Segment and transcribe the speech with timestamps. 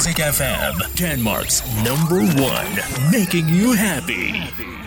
[0.00, 4.79] Music FM, Denmark's number one, making you happy.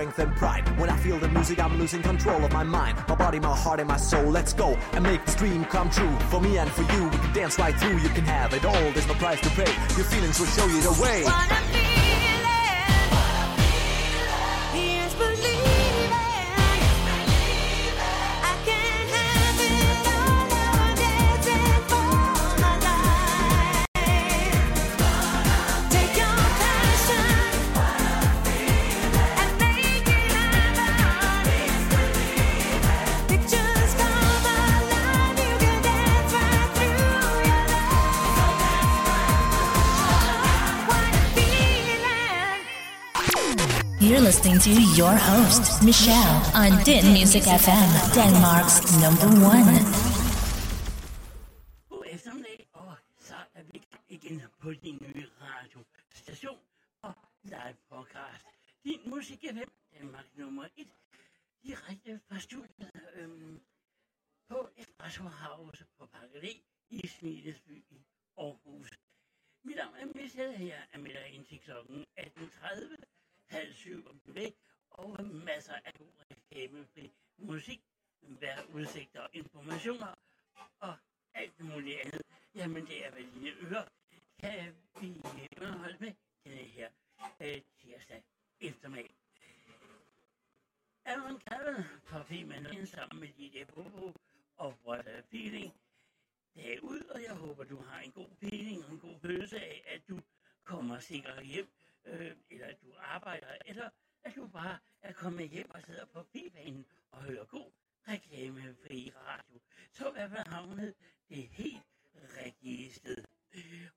[0.00, 0.78] strength and pride.
[0.78, 3.80] When I feel the music, I'm losing control of my mind, my body, my heart,
[3.80, 4.24] and my soul.
[4.30, 6.16] Let's go and make this dream come true.
[6.30, 7.98] For me and for you, we can dance right through.
[7.98, 8.92] You can have it all.
[8.92, 9.70] There's no price to pay.
[9.96, 11.79] Your feelings will show you the way.
[45.30, 49.89] host, Michelle, on Din Music FM, Denmark's number one.
[105.20, 107.70] kommer hjem og sidder på bibanen og hører god
[108.08, 109.58] reklamefri radio,
[109.92, 110.94] så er man havnet
[111.28, 111.82] det helt
[112.44, 113.24] rigtige sted.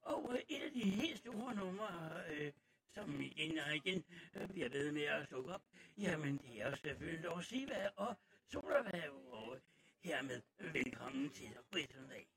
[0.02, 1.90] Og øh, et af de helt store numre,
[2.32, 2.52] øh,
[2.96, 4.04] som igen og igen
[4.36, 5.62] øh, bliver ved med at dukke op,
[5.98, 8.16] jamen det er selvfølgelig Lars Siva og
[8.52, 9.58] Solavav, og
[10.04, 12.28] hermed velkommen til Fritundag.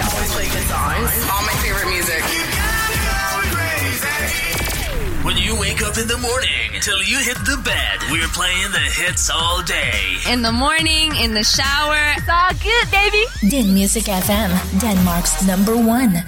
[0.00, 2.22] Always play good songs, all my favorite music.
[2.88, 4.59] You gotta go crazy.
[5.50, 7.98] you wake up in the morning till you hit the bed.
[8.12, 10.16] We're playing the hits all day.
[10.30, 11.98] In the morning, in the shower.
[12.16, 13.24] It's all good, baby.
[13.48, 14.50] Din Music FM,
[14.80, 16.22] Denmark's number one.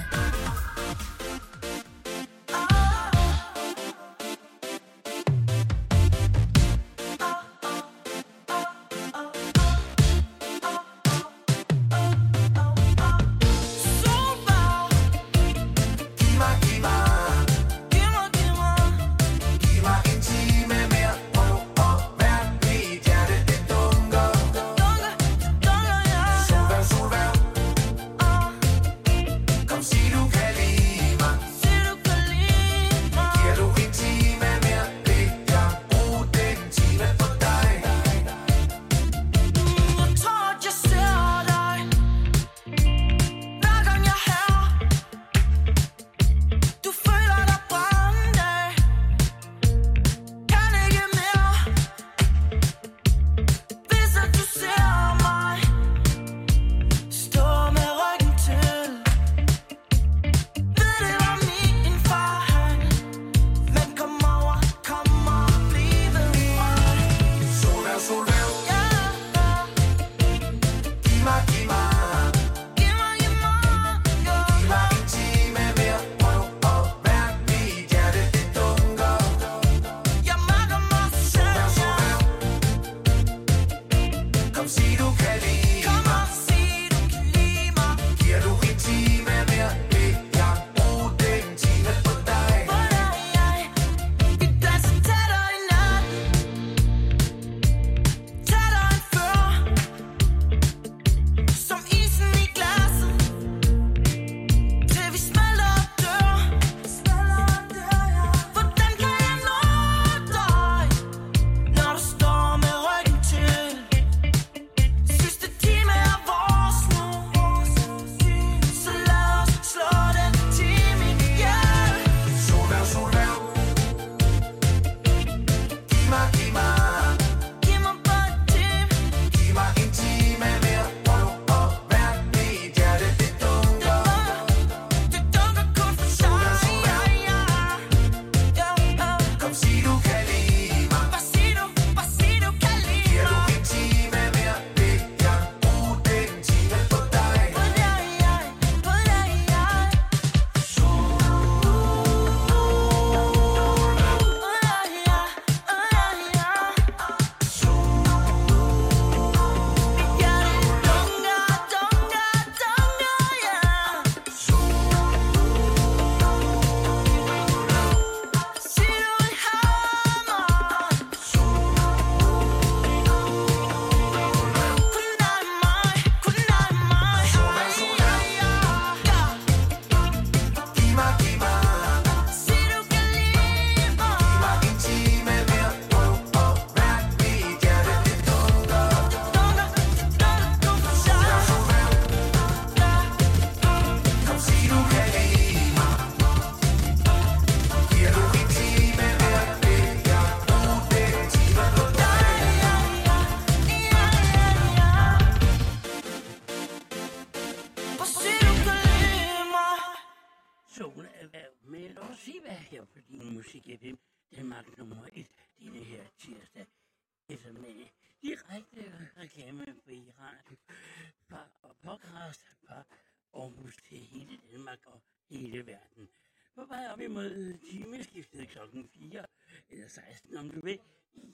[230.42, 230.80] om du vil.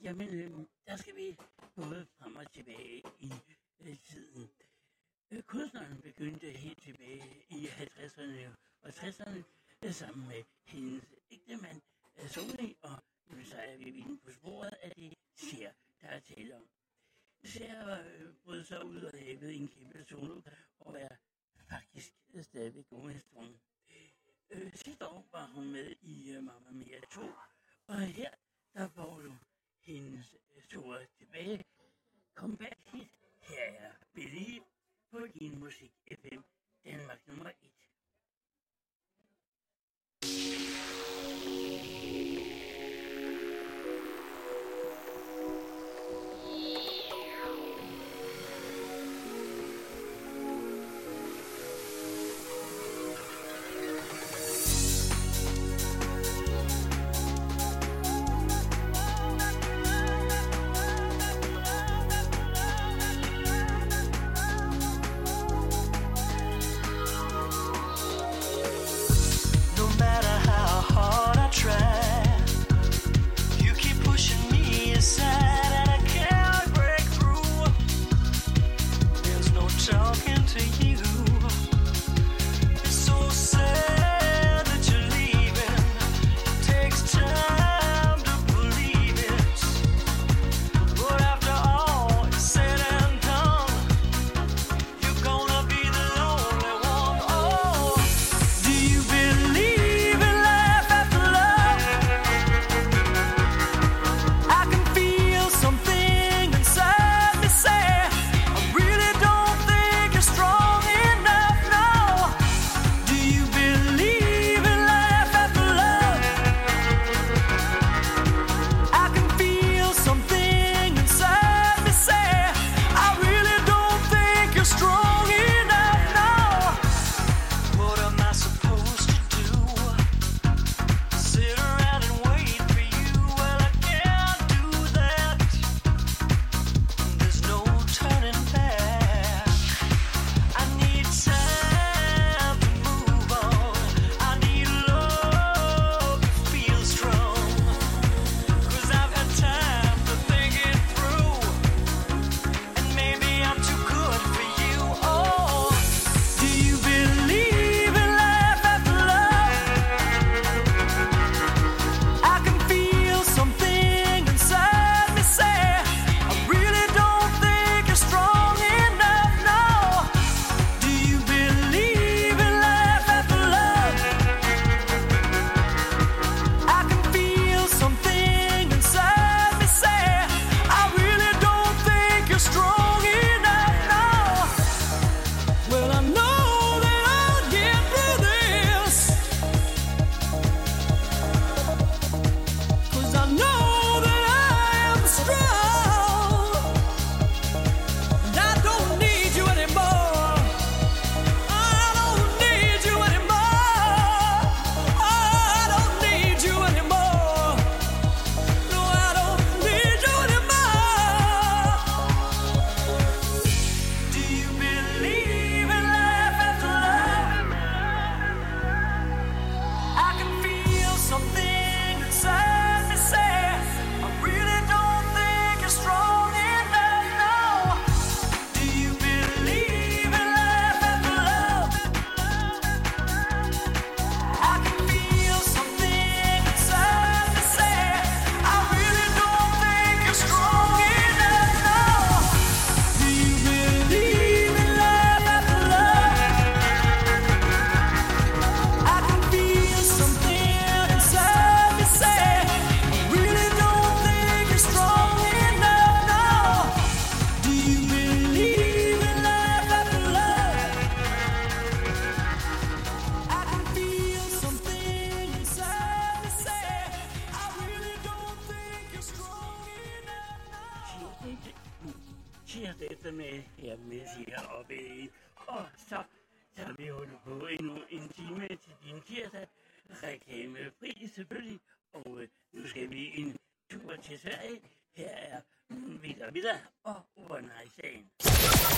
[0.03, 0.51] Jamen, øh,
[0.87, 1.37] der skal vi
[1.75, 3.31] både frem og tilbage i
[3.79, 4.49] øh, tiden.
[5.31, 9.43] Øh, kunstneren begyndte helt tilbage i 50'erne og 60'erne
[9.83, 11.81] øh, sammen med hendes ægtemand
[12.17, 16.19] øh, Sony, og jamen, så er vi inde på sporet af det ser, der er
[16.19, 16.69] tale om.
[17.43, 20.41] Ser øh, brød sig ud og lavede en kæmpe solo,
[20.79, 21.15] og er
[21.69, 23.59] faktisk øh, stadigvæk ungestrøm.
[24.49, 27.21] Øh, sidste år var hun med i øh, Mamma Mia 2,
[27.87, 28.29] og her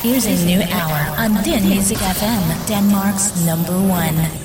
[0.01, 4.40] Here's a new hour on Din Music FM, Denmark's number one.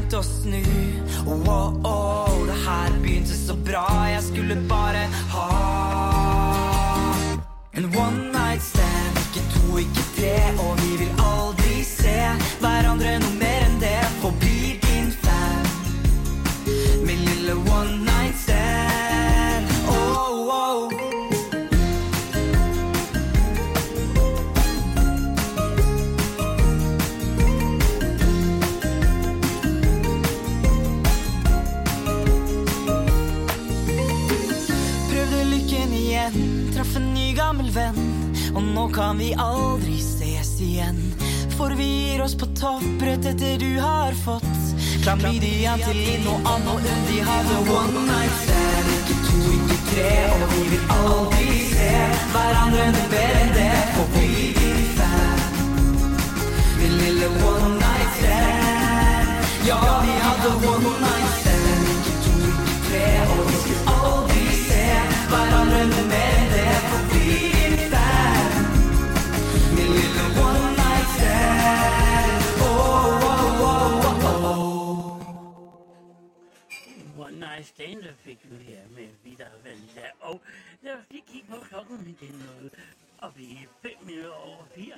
[0.00, 0.62] Seint å snu.
[1.26, 5.48] Oh, oh, oh, det her begynte så bra, jeg skulle bare ha
[7.76, 9.20] en one night stand.
[9.28, 12.16] Ikke to, ikke tre, og vi vil aldri se
[12.62, 13.39] hverandre noe
[38.94, 40.98] kan vi aldri ses igjen.
[41.56, 44.46] For vi gir oss på topprett etter du har fått
[45.02, 47.04] klamydia til Linn og Ann og Unn.
[47.08, 50.08] De hadde one night stand, ikke to, ikke tre.
[50.34, 51.92] Og vi vil aldri se
[52.32, 53.70] hverandre noe bedre enn det.
[53.94, 55.46] For vi din fan.
[56.80, 59.48] Min lille one night stand.
[59.68, 63.06] Ja, vi hadde one night stand, ikke to, ikke tre.
[63.28, 64.84] Og vi skulle aldri se
[65.30, 66.39] hverandre noe bedre.
[77.60, 80.10] One Stand, der fik vi her med Vidar Valda.
[80.20, 80.40] Og
[80.82, 82.72] lad os lige kigge på klokken, men det er noget
[83.36, 84.94] vi er 5 minutter over 4.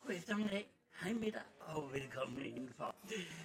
[0.00, 0.68] God eftermiddag.
[1.00, 2.94] Hej med dig, og velkommen indenfor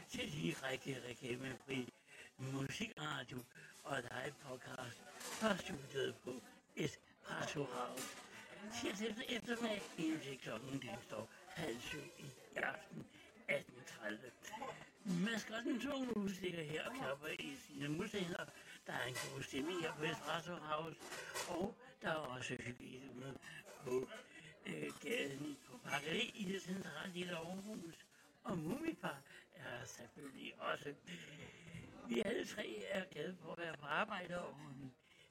[0.09, 1.93] til de række reklamefri
[2.37, 3.37] musikradio
[3.83, 6.41] og live podcast fra studiet på
[6.75, 8.07] Espresso House.
[8.73, 13.05] Tirsdag eftermiddag, indtil klokken den står halv syv i aften
[13.49, 14.34] 18.30.
[15.05, 18.45] Maskotten Tunge udstikker her og klapper i sine muslinger.
[18.87, 20.99] Der er en god stemning her på Espresso House,
[21.49, 23.03] og der er også hyggeligt
[23.83, 24.09] på
[24.65, 28.05] øh, gaden på Pakkeri i det centrale lille Aarhus.
[28.43, 29.21] Og Mumifar
[29.55, 30.93] er selvfølgelig også.
[32.07, 34.55] Vi alle tre er glade for at være på arbejde, og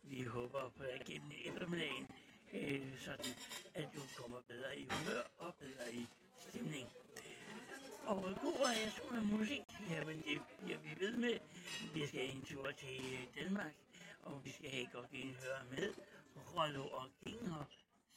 [0.03, 2.09] vi håber på at gennem eftermiddagen,
[2.53, 3.33] øh, sådan
[3.75, 6.07] at du kommer bedre i humør og bedre i
[6.39, 6.89] stemning.
[8.07, 11.37] Og god variation af musik, jamen det bliver vi ved med.
[11.95, 12.99] Vi skal en tur til
[13.43, 13.75] Danmark,
[14.23, 14.71] og vi skal
[15.13, 15.89] en høre med.
[16.57, 17.07] Rollo og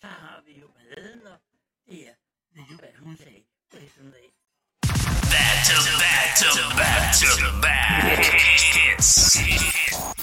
[0.01, 1.37] så har vi jo balladen, og
[1.89, 2.13] det er,
[2.55, 3.77] ved du hvad hun sagde på.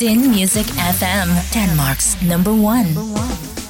[0.01, 0.67] Din Music
[1.01, 2.89] FM, Denmark's number one.
[2.89, 3.64] Jeg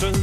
[0.00, 0.18] sød.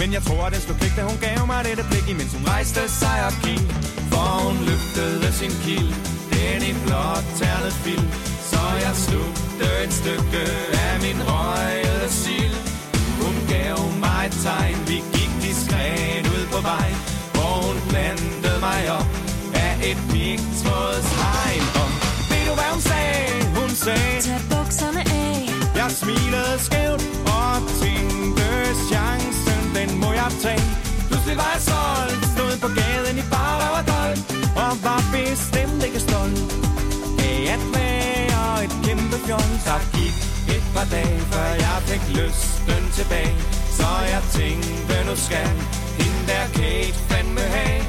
[0.00, 2.82] Men jeg tror, den slog klik, da hun gav mig dette blik, imens hun rejste
[3.00, 3.66] sig og gik.
[4.10, 5.90] For hun løftede sin kild,
[6.32, 8.04] den i blot ternet fil
[8.50, 10.44] Så jeg slugte et stykke
[10.86, 12.56] af min røgede sild
[13.22, 16.88] Hun gav mig et tegn, vi gik diskret ud på vej
[17.34, 19.08] Hvor hun plantede mig op
[19.54, 21.88] af et pigtrådshegn Og
[22.30, 23.26] ved du hvad hun sagde?
[23.58, 25.36] Hun sagde Tag bukserne af
[25.80, 27.02] Jeg smilede skævt
[27.38, 27.95] og tænkte
[28.90, 30.66] chancen, den må jeg tage.
[31.08, 34.18] Pludselig var jeg solgt, stod på gaden i bare og dold.
[34.62, 36.40] Og var bestemt ikke stolt.
[37.28, 39.50] Af at være et kæmpe fjol.
[39.66, 40.16] Så gik
[40.54, 43.36] et par dage, før jeg fik lysten tilbage.
[43.78, 45.48] Så jeg tænkte, nu skal
[45.98, 47.82] hende der Kate fandme have.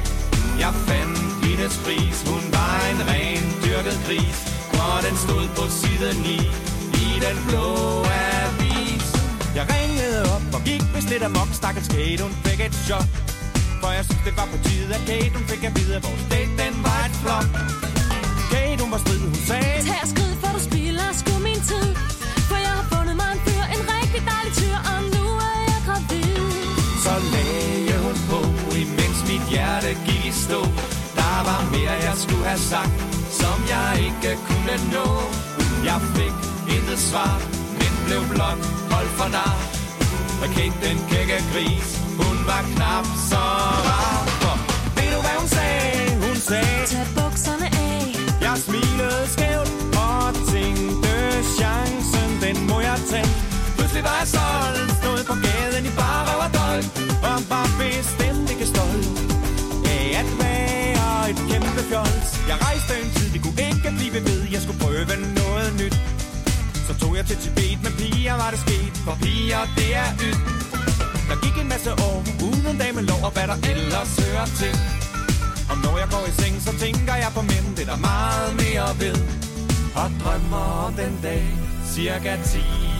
[0.64, 4.38] Jeg fandt hendes pris, hun var en ren dyrket gris.
[4.72, 6.38] Og den stod på siden i,
[7.04, 8.57] i den blå af
[9.56, 13.08] jeg ringede op og gik vist lidt amok Stakkels Kate, hun fik et chok.
[13.80, 16.24] For jeg synes det var på tide at Kate, hun fik at vide At vores
[16.32, 17.48] date, den var et flop.
[18.52, 21.08] Kate, hun var strid, hun sagde Tag og skrid, for du spilder.
[21.20, 21.88] Sgu min tid.
[22.48, 24.78] For jeg har fundet mig en fyr, en rigtig dejlig tyr.
[24.92, 26.36] Og nu er jeg gravid.
[27.04, 28.40] Så lagde hun på,
[28.82, 30.60] imens mit hjerte gik i stå.
[31.18, 32.94] Der var mere, jeg skulle have sagt,
[33.40, 35.08] som jeg ikke kunne nå.
[35.88, 36.34] Jeg fik
[36.74, 37.34] intet svar,
[38.08, 38.60] blev blot
[38.92, 39.54] holdt for nar.
[40.42, 41.88] Og Kate, den kække gris,
[42.20, 43.42] hun var knap så
[43.88, 44.18] rar.
[44.42, 44.56] For
[44.96, 45.92] ved du, hvad hun sagde?
[46.24, 48.02] Hun sagde Tag bukserne af.
[48.46, 49.70] Jeg smilede skævt
[50.04, 51.14] og tænkte
[51.58, 53.30] chancen, den må jeg tage.
[53.76, 54.67] Pludselig var jeg solgt,
[67.18, 70.40] jeg til Tibet Men piger, var det sket For piger, det er ydt
[71.28, 74.74] Der gik en masse år, uden damelov Og hvad der ellers hører til
[75.70, 78.50] og når jeg går i seng, så tænker jeg på mænd, det er der meget
[78.62, 79.18] mere ved.
[80.00, 81.44] Og drømmer om den dag,
[81.94, 82.32] cirka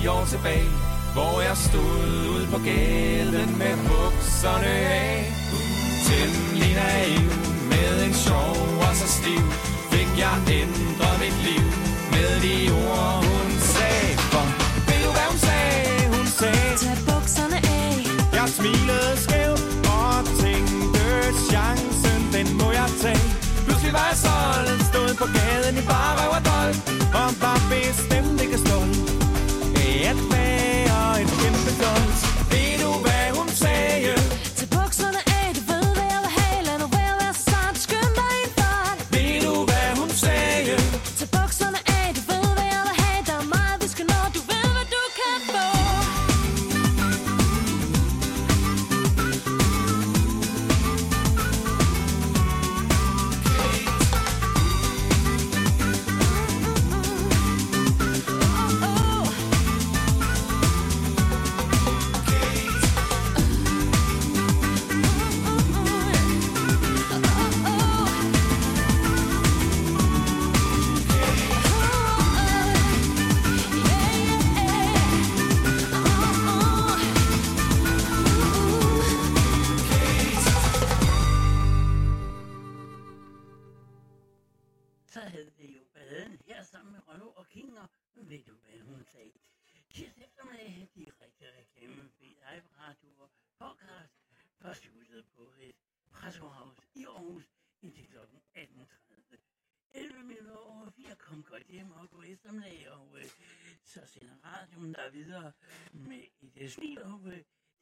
[0.02, 0.70] 10 år tilbage,
[1.14, 2.00] hvor jeg stod
[2.34, 5.32] ude på gaden med bukserne af.
[6.06, 7.30] Temmelig naiv,
[7.72, 9.44] med en sjov og så stiv,
[9.92, 11.66] fik jeg ændret mit liv
[12.12, 13.47] med de ord, hun.
[14.38, 14.46] For
[14.88, 16.16] ved du, hvad hun sagde?
[16.16, 17.92] Hun sagde, Tag bukserne af
[18.38, 19.62] jeg smilede skævt
[19.96, 21.06] og tænkte
[21.50, 23.28] chancen, den må jeg tage.
[23.66, 26.76] Pludselig var jeg solgt, stod på gaden i bare røv og dold,
[27.20, 29.17] og var bestemt ikke stolt
[104.88, 105.52] radioen der er videre
[105.94, 107.32] øh, med et øh, smil, og øh,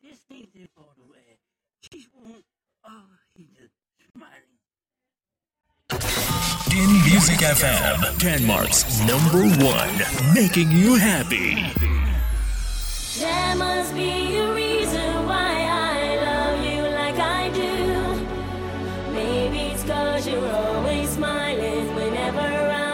[0.00, 1.38] det er smil, det er får du af
[1.82, 2.42] teaspoon
[2.82, 3.02] og
[3.36, 3.70] hittet
[4.12, 4.56] smiling.
[6.80, 9.96] In Music FM, Denmark's number one,
[10.38, 11.48] making you happy.
[13.22, 15.52] There must be a reason why
[15.94, 17.74] I love you like I do.
[19.18, 22.48] Maybe it's cause you're always smiling whenever
[22.80, 22.85] I'm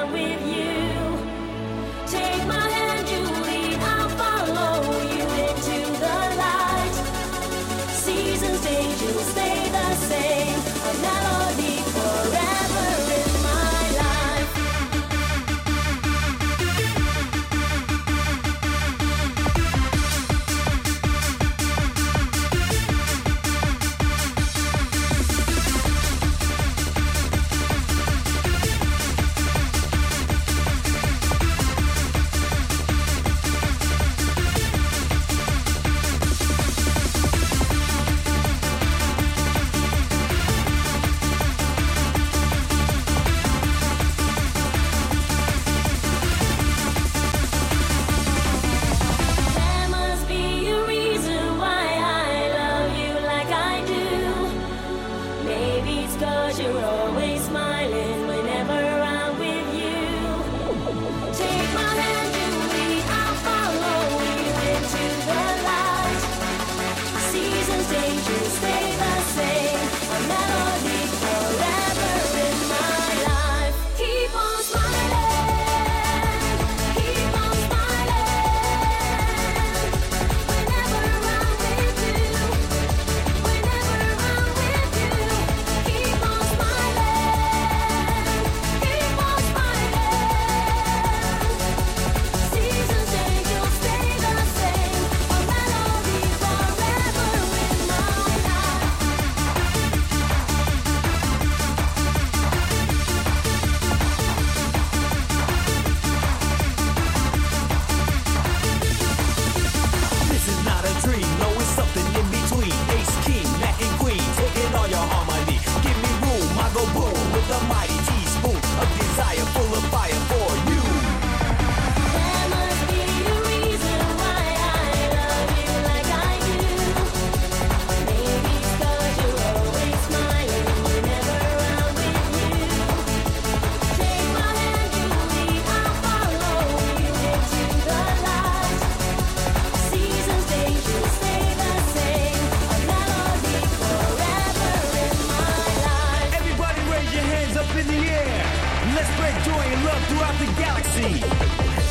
[150.12, 151.12] throughout the galaxy.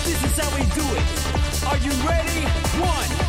[0.06, 1.66] This is how we do it.
[1.66, 2.46] Are you ready?
[2.80, 3.21] One.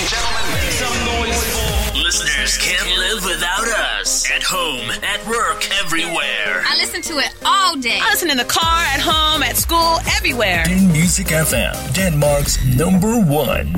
[0.00, 4.30] and gentlemen, make some noise for listeners can't live without us.
[4.30, 6.62] At home, at work, everywhere.
[6.66, 7.98] I listen to it all day.
[8.00, 10.64] I listen in the car, at home, at school, everywhere.
[10.64, 13.74] Den Music FM, Denmark's number one.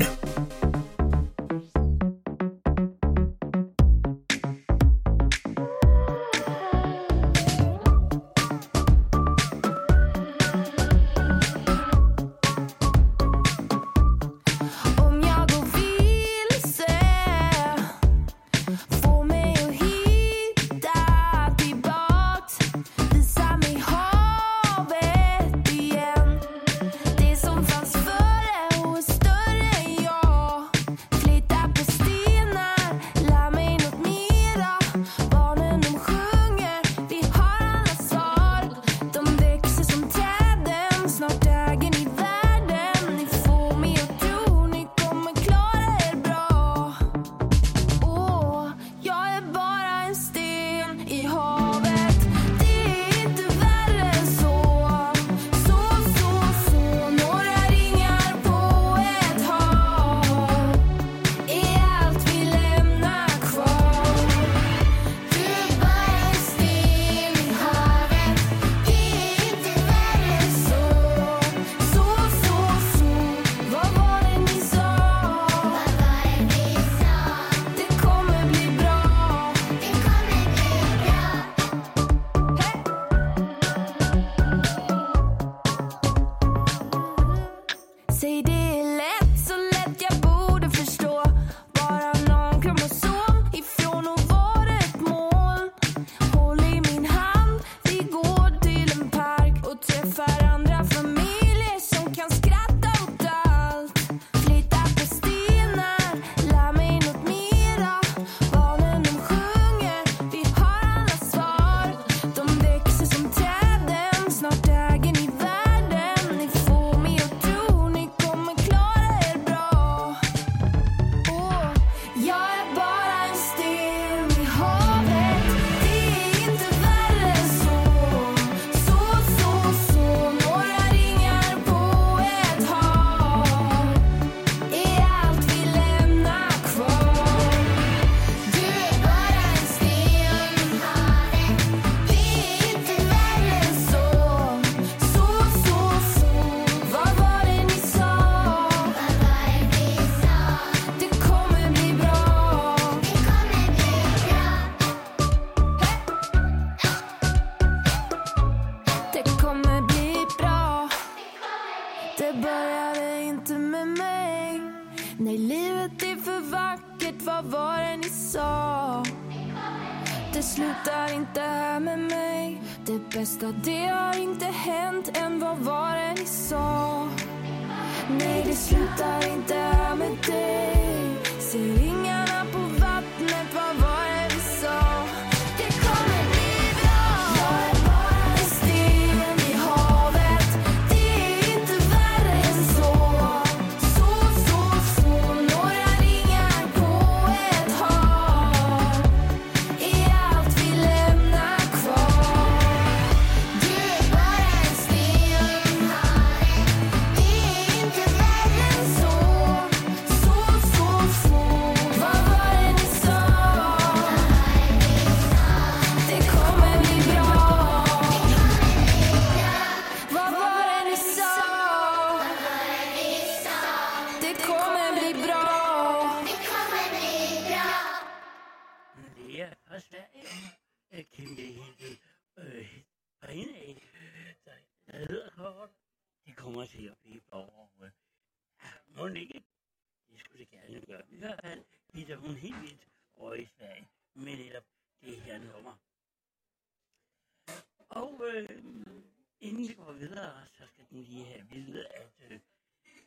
[250.93, 252.41] Videre, så lige have at vide, at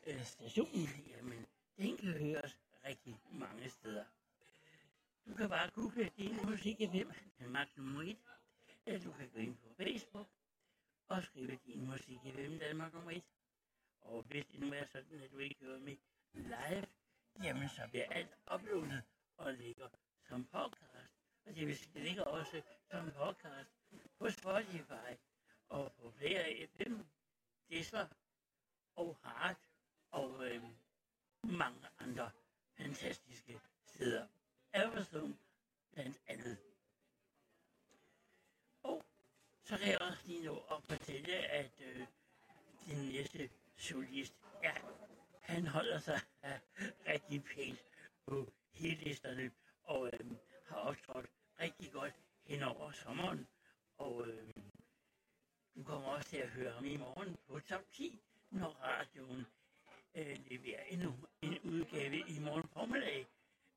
[0.06, 1.46] øh, stationen, jamen,
[1.76, 4.04] den kan høres rigtig mange steder.
[5.26, 8.16] Du kan bare google din musik i hvem, Danmark nummer 1.
[8.86, 10.28] Eller du kan gå ind på Facebook
[11.08, 13.22] og skrive din musik i hvem, Danmark nummer 1.
[14.00, 15.96] Og hvis det nu er sådan, at du ikke hører med
[16.32, 16.86] live,
[17.42, 19.02] jamen så bliver alt uploadet
[19.36, 19.88] og ligger
[20.28, 21.14] som podcast.
[21.46, 23.70] Og det vil sige, ligger også som podcast
[24.18, 25.12] på Spotify
[25.68, 26.94] og på flere FM,
[27.68, 28.06] Disler
[28.96, 29.56] og Hart
[30.10, 30.62] og øh,
[31.42, 32.30] mange andre
[32.76, 34.26] fantastiske steder.
[34.74, 35.38] Amazon
[35.92, 36.58] blandt andet.
[38.82, 39.04] Og
[39.62, 42.06] så kan jeg også lige nå at fortælle, at øh,
[42.86, 44.74] din næste solist, ja,
[45.40, 46.60] han holder sig øh,
[47.12, 47.84] rigtig pænt
[48.26, 49.50] på hitlisterne
[49.82, 50.30] og øh,
[50.66, 51.26] har optrådt
[51.60, 53.48] rigtig godt hen over sommeren.
[53.98, 54.54] Og øh,
[55.76, 59.46] du kommer også til at høre ham i morgen på top 10, når radioen
[60.14, 63.26] øh, leverer endnu en udgave i morgen formiddag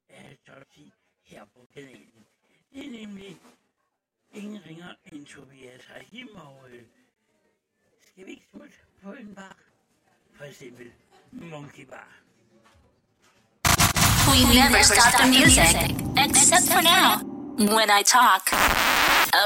[0.09, 2.25] af top 10 her på kanalen.
[2.73, 3.37] Det er nemlig
[4.33, 6.83] ingen ringer end Tobias Rahim, og øh,
[8.11, 9.57] skal vi ikke smutte på en bar?
[10.35, 10.91] For eksempel
[11.31, 12.11] Monkey Bar.
[14.31, 15.75] We never stop the music,
[16.25, 17.07] except for now,
[17.75, 18.43] when I talk.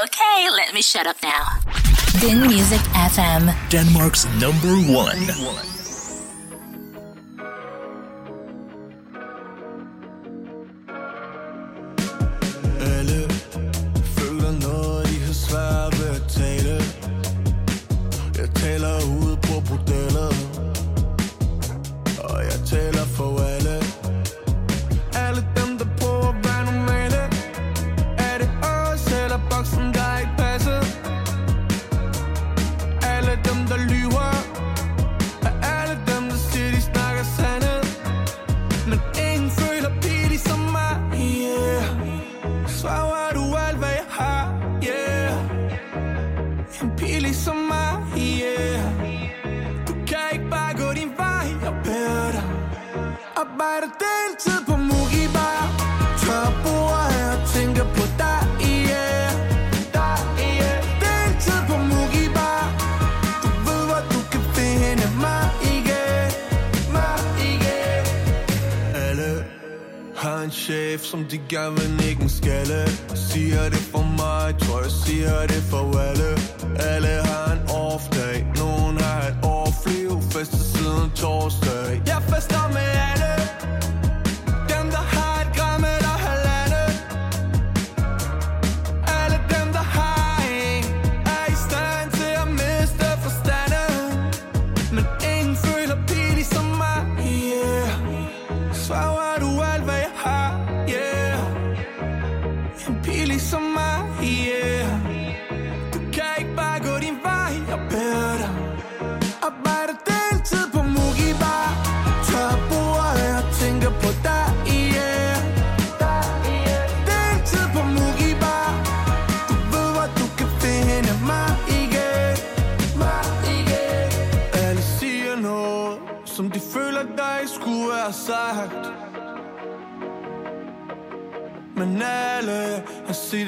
[0.02, 1.83] Okay, let me shut up now.
[2.20, 2.80] Din Music
[3.14, 3.50] FM.
[3.70, 5.20] Denmark's number one.
[12.80, 13.28] Alle
[14.16, 16.74] føler noget, de har svært ved at tale
[18.38, 20.03] Jeg taler ud på bordellet
[53.64, 55.62] Arbejder deltid på Mugi Bar
[56.22, 59.30] Tør bord her og tænker på dig, yeah
[59.96, 62.64] Dig, yeah Deltid på Mugi Bar
[63.42, 66.32] Du ved, hvor du kan finde mig, yeah
[66.94, 69.44] Mig, yeah Alle
[70.16, 72.80] har en chef, som de gerne vil nikke en skalle.
[73.14, 76.30] Siger det for mig, tror jeg siger det for alle.
[76.92, 82.02] Alle har en off dag, nogen har et off liv Fester siden torsdag.
[82.06, 83.13] Jeg fester med alle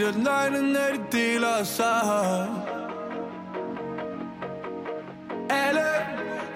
[0.07, 2.49] siger set at løgne, når de deler sig.
[5.51, 5.89] Alle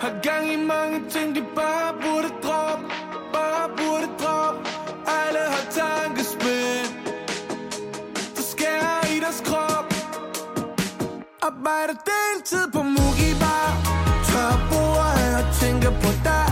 [0.01, 2.85] har gang i mange ting, de bare burde droppe
[3.33, 4.61] Bare burde droppe.
[5.07, 6.91] Alle har tankespind
[8.37, 9.95] Der skærer i deres krop.
[11.43, 13.71] Arbejder deltid på Mugi Bar
[14.29, 16.50] Tør bord her og tænker på dig,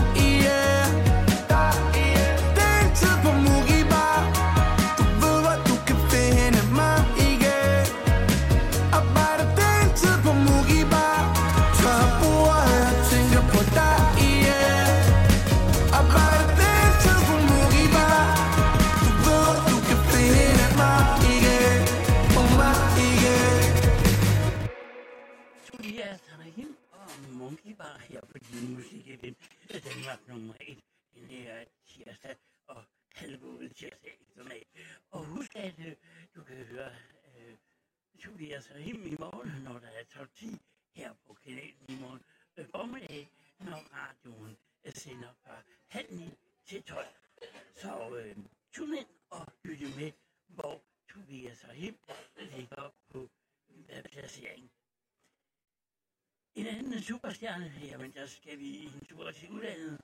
[57.09, 59.97] superstjerne her, men der skal vi en tur til udlandet.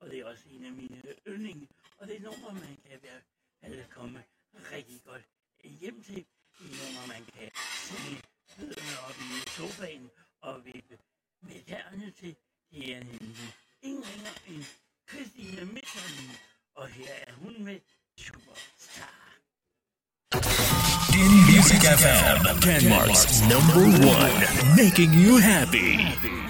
[0.00, 1.68] Og det er også en af mine yndlinge.
[1.98, 3.20] Og det er nummer, man kan være
[3.70, 4.22] velkommen
[4.72, 5.24] rigtig godt
[5.80, 6.24] hjem til.
[6.58, 7.50] Det er nummer, man kan
[7.86, 8.16] sidde
[8.48, 10.96] fødderne op i sofaen og vippe
[11.40, 12.36] med tærne til.
[12.70, 13.50] Det er nemlig
[13.82, 14.64] ingen ringer end
[15.10, 16.38] Christine Mitchell.
[16.74, 17.78] Og her er hun med
[18.18, 19.20] Superstar.
[21.12, 23.84] Din Music FM, Denmark's number
[24.18, 24.38] one,
[24.76, 26.49] making you happy.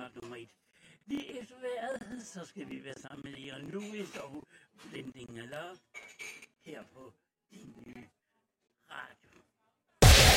[0.00, 0.48] Danmark nummer et.
[1.06, 4.48] Vi er vejret, så skal vi være sammen med jer nu i sov.
[4.90, 5.78] Blending Love
[6.64, 7.12] her på
[7.50, 8.04] din nye
[8.90, 9.40] radio.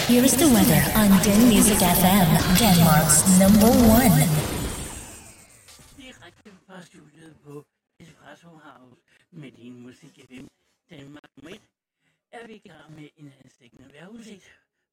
[0.09, 2.28] Here is the weather on Den Music FM,
[2.61, 4.24] Denmark's number one.
[6.01, 7.66] Direkte fra studiet på
[7.99, 9.01] Espresso House
[9.32, 10.47] med din musik FM
[10.89, 11.61] Danmark nummer 1
[12.32, 14.45] er vi i gang med en anstækkende vejrudsigt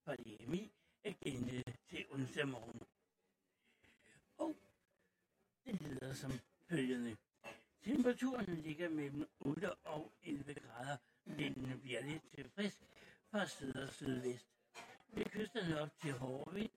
[0.04, 0.72] fra DMI
[1.04, 2.80] agenda til onsdag morgen.
[5.70, 6.32] Det lyder som
[6.68, 7.16] følgende.
[7.84, 10.96] Temperaturen ligger mellem 8 og 11 grader.
[11.24, 12.78] Vinden bliver lidt til frisk
[13.30, 14.48] fra syd og sydvest.
[15.08, 16.70] Ved kysterne op til Hårvind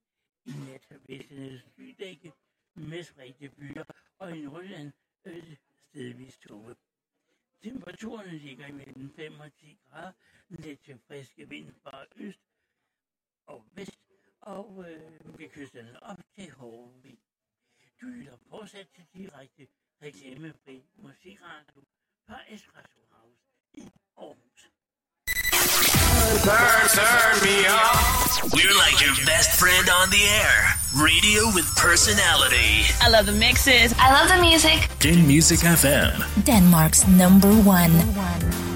[0.46, 2.34] i nat vestende skydække
[2.74, 3.84] med spredte byer
[4.18, 4.92] og i Nordjylland
[5.26, 5.58] øh,
[5.90, 6.76] stedvis tåge.
[7.64, 10.12] Temperaturen ligger mellem 5 og 10 grader,
[10.50, 12.40] lidt til friske vind fra øst
[13.46, 14.00] og vest,
[14.42, 17.23] og øh, ved kysterne op til hård vind.
[18.04, 19.64] Du lytter fortsat til direkte
[20.06, 21.82] reklamefri musikradio
[22.28, 23.42] fra Espresso House
[23.74, 23.84] i
[24.24, 24.62] Aarhus.
[26.48, 27.96] Turn, turn me on.
[28.56, 30.60] We're like your best friend on the air.
[31.08, 32.72] Radio with personality.
[33.06, 33.90] I love the mixes.
[34.06, 34.80] I love the music.
[35.06, 36.14] Din Music FM.
[36.52, 37.94] Denmark's number one.
[37.94, 38.73] Closed off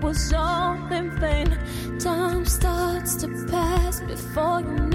[0.00, 1.58] was all in vain.
[1.98, 4.89] Time starts to pass before you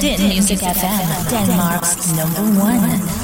[0.00, 3.15] Din Music FM, Denmark's number one.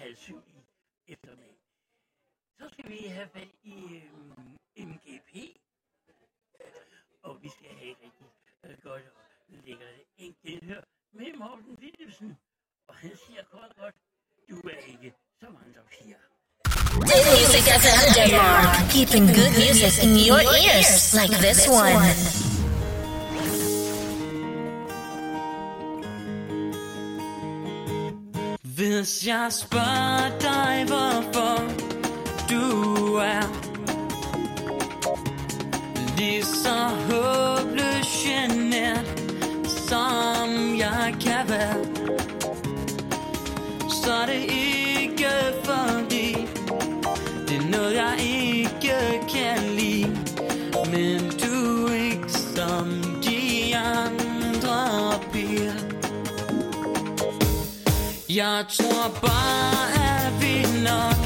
[0.00, 1.58] halv syv i eftermiddag.
[2.58, 5.30] Så skal vi have fat i øhm, MGP,
[7.22, 8.26] og vi skal have et rigtig
[8.64, 9.22] øh, godt og
[9.66, 10.82] lækkert enkelhør
[11.12, 12.38] med Morten Philipsen.
[12.88, 13.94] Og han siger kort godt,
[14.50, 16.22] du er ikke som andre piger.
[17.10, 22.41] Good Music FM Denmark, keeping good music in your ears like this one.
[29.22, 31.56] Hvis jeg spørger dig, hvorfor
[32.50, 33.46] du er
[36.16, 36.74] lige så
[37.08, 37.41] hård
[58.42, 59.84] Jeg tror bare,
[60.26, 61.21] at vi nok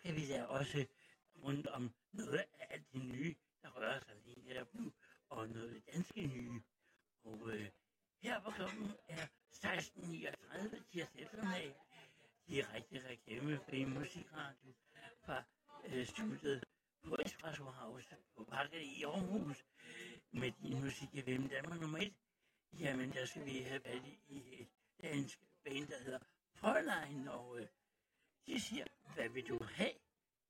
[0.00, 0.86] skal vi da også
[1.44, 4.92] rundt om noget af alt det nye, der rører sig lige netop nu,
[5.28, 6.62] og noget danske nye.
[7.24, 7.68] Og øh,
[8.22, 11.74] her på klokken er 16.39 tirsdag eftermiddag,
[12.48, 14.72] direkte reklamefri musikradio
[15.24, 15.42] fra
[15.86, 16.64] øh, studiet
[17.04, 19.64] på Espresso House på Bakken i Aarhus
[20.32, 22.14] med din musik i Hvem Danmark nummer 1.
[22.72, 24.68] Jamen, der skal vi have fat i et
[25.02, 26.18] dansk band, der hedder
[26.54, 27.66] Frølein, og øh,
[28.46, 28.84] de siger,
[29.14, 29.96] hvad vil du have?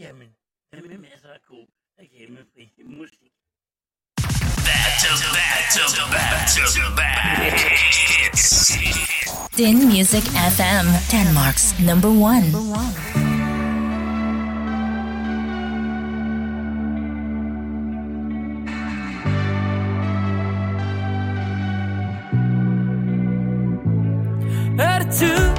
[0.01, 0.29] Jamen,
[0.73, 1.67] der er masser af god
[2.01, 3.33] reklamefri musik.
[9.57, 10.25] Din Music
[10.57, 12.51] FM, Denmark's number one.
[12.53, 13.31] Number one.
[25.11, 25.50] to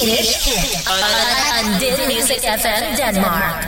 [0.00, 3.67] Here's a Danish hit on Din Music FM Denmark.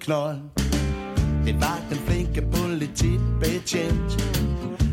[0.00, 0.38] Knold
[1.44, 4.12] Det var den flinke politibetjent,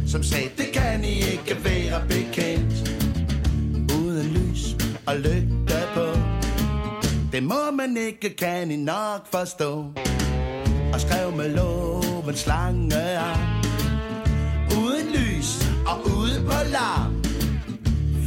[0.08, 2.91] som sagde, det kan I ikke være bekendt.
[3.99, 4.76] Uden lys
[5.08, 6.06] og lygte på.
[7.32, 9.86] Det må man ikke, kan I nok forstå
[10.93, 13.20] og skrev med loven slange.
[14.78, 17.24] Uden lys og ude på larm.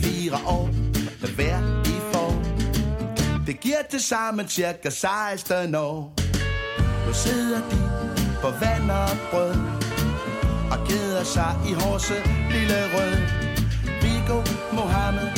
[0.03, 0.69] Fire år
[1.21, 2.45] med hver i form.
[3.47, 6.18] Det giver til sammen cirka 16 år.
[7.09, 7.79] Nu sidder de
[8.43, 9.55] på vand og brød
[10.71, 12.15] og keder sig i Horse
[12.51, 13.17] Lille Rød.
[14.03, 14.43] Viggo,
[14.73, 15.29] Mohammed,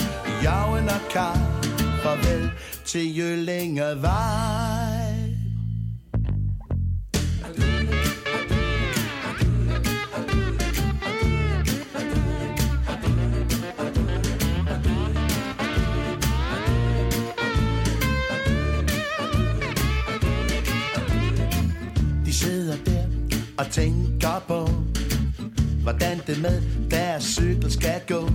[0.43, 1.39] Jauen og Kar.
[2.03, 2.51] Farvel
[2.85, 4.90] til Jøllingevej.
[26.43, 28.31] Med deres cykel skal gå.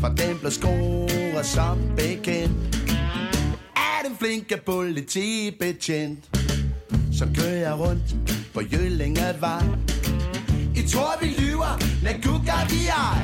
[0.00, 2.76] For den blev scoret som bekendt
[3.76, 6.24] af den flinke politibetjent,
[7.18, 8.16] som kører rundt
[8.54, 9.62] på Jyllingevej
[10.76, 13.18] I tror, vi lyver, men gukker vi ej.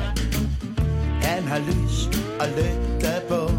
[1.21, 3.51] Han har lys og lygte på.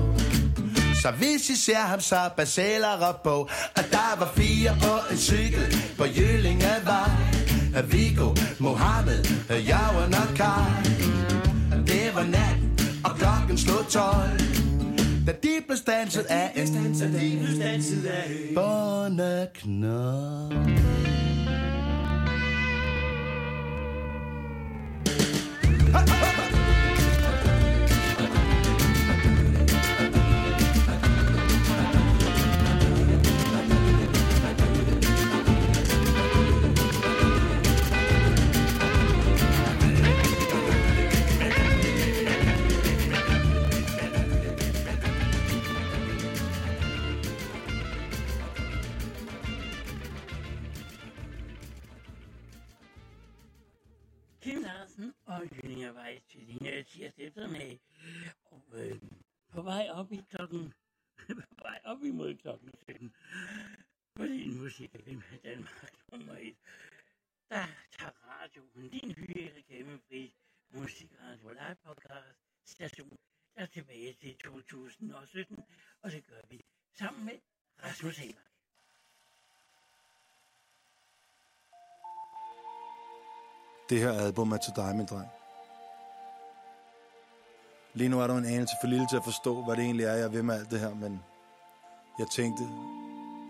[1.02, 5.18] Så hvis I ser ham, så baseler op på At der var fire på en
[5.18, 7.33] cykel på Jyllingevej
[7.82, 10.82] Vigo, Mohammed, jauen og kar.
[11.86, 12.56] Det var nat,
[13.04, 14.40] og klokken slog tolv.
[15.26, 16.66] Da de blev stanset af en
[18.54, 20.52] bondeknop.
[25.92, 26.43] Ha, ha, ha!
[54.44, 57.80] Kim Larsen og Jyllingervej til din øh, tirsdag eftermiddag.
[58.44, 59.00] Og øh,
[59.48, 60.72] på vej op i klokken...
[61.28, 63.14] på vej op imod klokken 17.
[64.14, 65.00] På din musik af
[65.44, 66.56] Danmark nummer 1.
[67.48, 67.66] Der
[67.98, 70.34] tager radioen din hyre reklamefri
[70.70, 73.10] musikradio live podcast station
[73.54, 75.64] der er tilbage til 2017.
[76.02, 76.64] Og det gør vi
[76.98, 77.38] sammen med
[77.82, 78.53] Rasmus Hebak.
[83.94, 85.28] Det her album er til dig, min dreng.
[87.94, 90.14] Lige nu er der en anelse for lille til at forstå, hvad det egentlig er,
[90.14, 91.22] jeg vil med alt det her, men
[92.18, 92.62] jeg tænkte,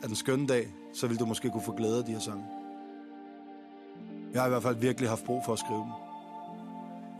[0.03, 2.45] at en skøn dag, så ville du måske kunne få glæde af de her sange.
[4.32, 5.92] Jeg har i hvert fald virkelig haft brug for at skrive dem.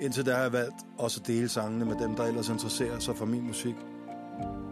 [0.01, 3.17] Indtil da har jeg valgt også at dele sangene med dem, der ellers interesserer sig
[3.17, 3.77] for min musik.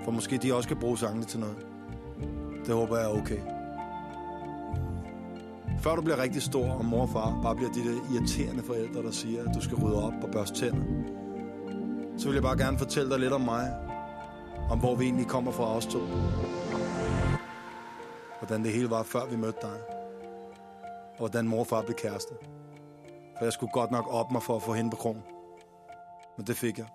[0.04, 1.66] For måske de også kan bruge sangene til noget.
[2.66, 3.61] Det håber jeg er okay.
[5.82, 9.02] Før du bliver rigtig stor, og mor og far bare bliver de der irriterende forældre,
[9.02, 10.84] der siger, at du skal rydde op og børste tænder,
[12.18, 13.74] så vil jeg bare gerne fortælle dig lidt om mig.
[14.70, 15.98] Om hvor vi egentlig kommer fra os to.
[18.38, 19.80] Hvordan det hele var, før vi mødte dig.
[21.12, 22.34] Og hvordan mor og far blev kærester.
[23.38, 25.22] For jeg skulle godt nok op mig for at få hende på krogen.
[26.36, 26.86] Men det fik jeg.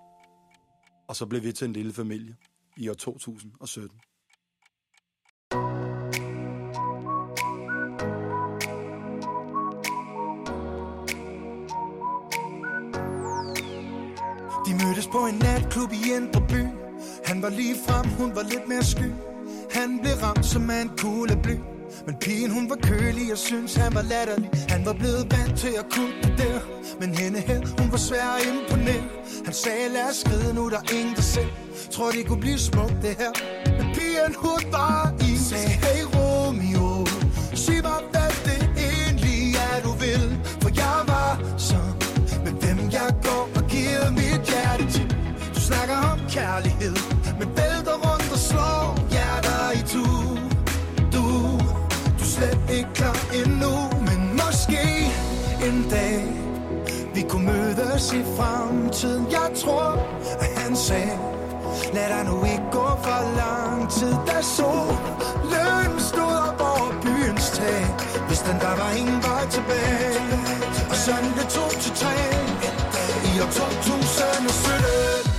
[1.08, 2.36] Og så blev vi til en lille familie
[2.78, 4.00] i år 2017.
[14.98, 16.64] mødtes på en natklub i Indre By
[17.26, 19.10] Han var lige frem, hun var lidt mere sky.
[19.72, 21.58] Han blev ramt som en en kuglebly
[22.06, 24.50] Men pigen hun var kølig og synes han var latterlig.
[24.70, 26.60] Han var blevet vant til at kunne det der
[27.00, 29.04] Men hende her, hun var svær at imponere.
[29.46, 31.50] Han sagde lad os skride nu, der er ingen der ser.
[31.92, 33.32] Tror det kunne blive smukt det her.
[33.78, 37.08] Men pigen hun var i Sagde hey Romeo
[37.56, 38.17] Sig mig
[46.58, 46.96] kærlighed.
[47.40, 50.06] Men vælter rundt og slår hjerter i tu.
[51.14, 51.26] Du,
[52.18, 53.74] du er slet ikke klar endnu
[54.08, 54.84] Men måske
[55.68, 56.24] en dag
[57.16, 59.26] Vi kunne mødes i fremtiden.
[59.32, 59.88] Jeg tror,
[60.40, 61.18] at han sagde
[61.94, 64.14] Lad dig nu ikke gå for lang tid.
[64.28, 67.82] Da solen stod op over byens tag
[68.28, 70.20] Hvis den der var ingen vej tilbage.
[70.90, 72.18] Og sådan det tog til tre.
[73.30, 75.37] I år 2017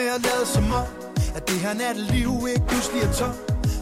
[0.00, 0.86] med at lade som om
[1.36, 3.34] At det her natteliv ikke pludselig er tom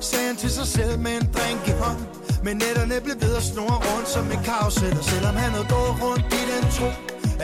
[0.08, 2.00] Sagde han til sig selv med en drink i hånd.
[2.46, 5.94] Men nætterne blev ved at snurre rundt som en karusel Og selvom han havde gået
[6.02, 6.90] rundt i den tro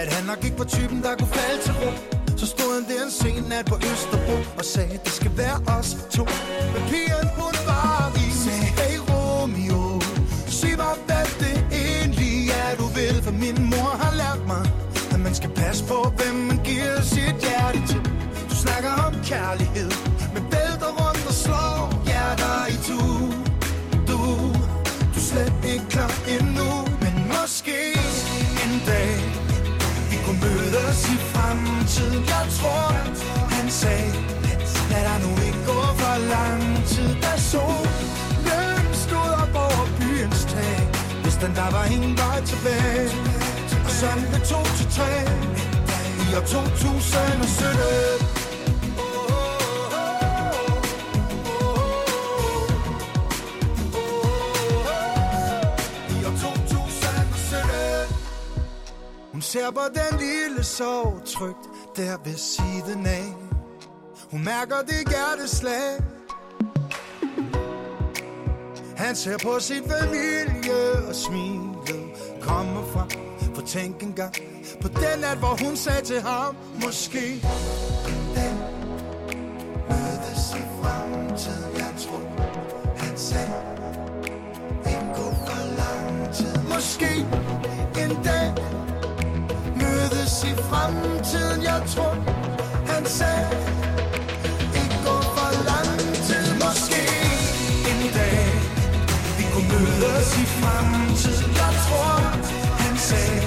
[0.01, 1.91] At han nok ikke var typen, der kunne falde til ro
[2.41, 5.89] Så stod han der en sen nat på Østerbro Og sagde, det skal være os
[6.17, 6.25] to.
[6.75, 9.83] Men pigen hun var i Sagde, hey Romeo
[10.59, 13.17] Sig mig, hvad det egentlig er, du vil.
[13.27, 14.65] For min mor har lært mig
[15.15, 16.54] At man skal passe på, hvem
[19.55, 19.91] kærlighed.
[20.35, 21.79] Men vælter rundt og slår
[22.09, 23.01] hjerter i tu.
[24.09, 24.19] Du,
[25.15, 26.71] du er slet ikke klar endnu.
[27.03, 27.79] Men måske
[28.65, 29.15] en dag
[30.11, 32.23] Vi kunne mødes i fremtiden.
[32.35, 32.87] Jeg tror,
[33.57, 34.13] han sagde
[34.91, 36.63] Lad der nu ikke gå for lang
[36.93, 37.11] tid.
[37.25, 40.79] Da solen stod op over byens tag
[41.23, 43.09] Hvis den der var ingen vej tilbage.
[43.87, 45.13] Og sådan det to til tre
[46.25, 48.44] I år 2017
[59.55, 63.35] tæpper den lille sov trygt der ved siden af.
[64.31, 66.01] Hun mærker det hjerteslag.
[68.97, 72.03] Han ser på sin familie og smiler,
[72.41, 73.07] kommer fra.
[73.55, 74.35] For tænk engang
[74.81, 77.33] på den nat, hvor hun sagde til ham, måske
[78.09, 78.55] en dag
[79.89, 81.77] mødes i fremtiden.
[81.77, 82.23] Jeg tror,
[82.97, 83.53] han sagde,
[84.87, 85.27] ikke gå
[85.77, 86.63] lang tid.
[86.75, 87.11] Måske
[88.05, 88.44] en dag
[90.25, 92.15] mødes i fremtiden, jeg tror,
[92.93, 93.47] han sagde.
[94.81, 97.03] Ikke gå for lang tid, måske
[97.91, 98.47] en dag.
[99.39, 102.15] Vi kunne mødes i fremtiden, jeg tror,
[102.83, 103.41] han sagde.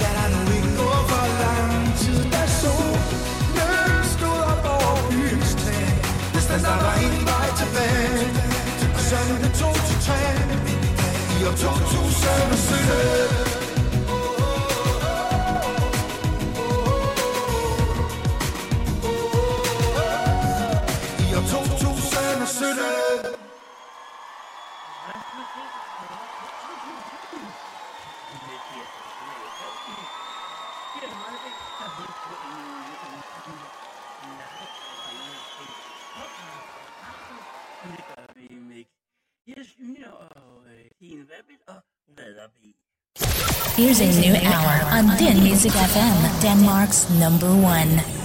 [0.00, 5.88] Lad der nu ikke gå for lang tid, da solen stod op over byens tag.
[6.32, 8.26] Hvis der var en vej tilbage,
[8.96, 10.20] og så er det to til tre.
[11.40, 13.55] I år 2017
[43.76, 48.15] Here's a new hour on Din Music FM, Denmark's number one.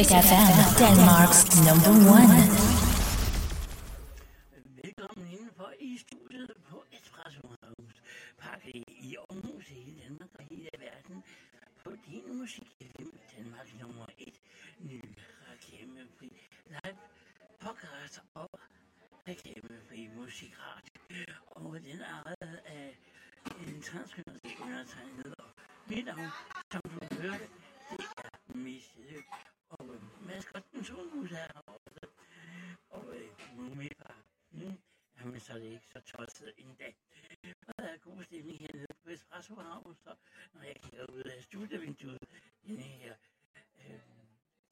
[0.00, 2.29] Magic FM, Denmark's number one.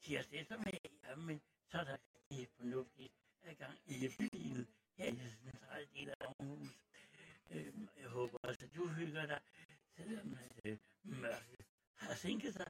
[0.09, 0.71] siger det, som er
[1.09, 1.41] jamen,
[1.71, 1.97] så er der
[2.31, 3.13] rigtig fornuftigt
[3.43, 4.67] adgang i byen
[4.97, 6.69] her i den centrale del af Aarhus.
[7.51, 9.41] Øhm, jeg håber også, at du hygger dig,
[9.97, 11.65] selvom at, øh, mørket
[11.95, 12.67] har sænket sig,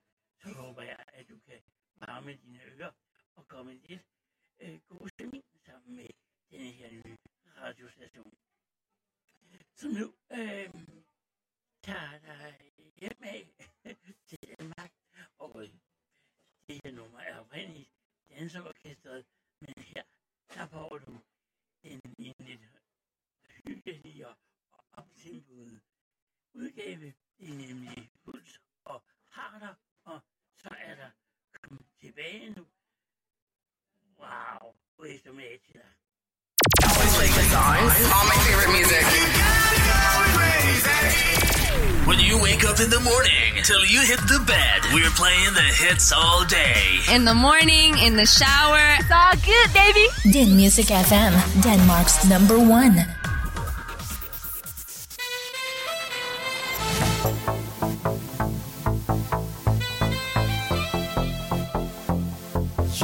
[42.78, 44.80] up in the morning till you hit the bed.
[44.92, 47.00] We're playing the hits all day.
[47.12, 48.80] In the morning, in the shower.
[48.98, 50.06] It's all good, baby.
[50.30, 51.32] Din Music FM,
[51.62, 53.04] Denmark's number one.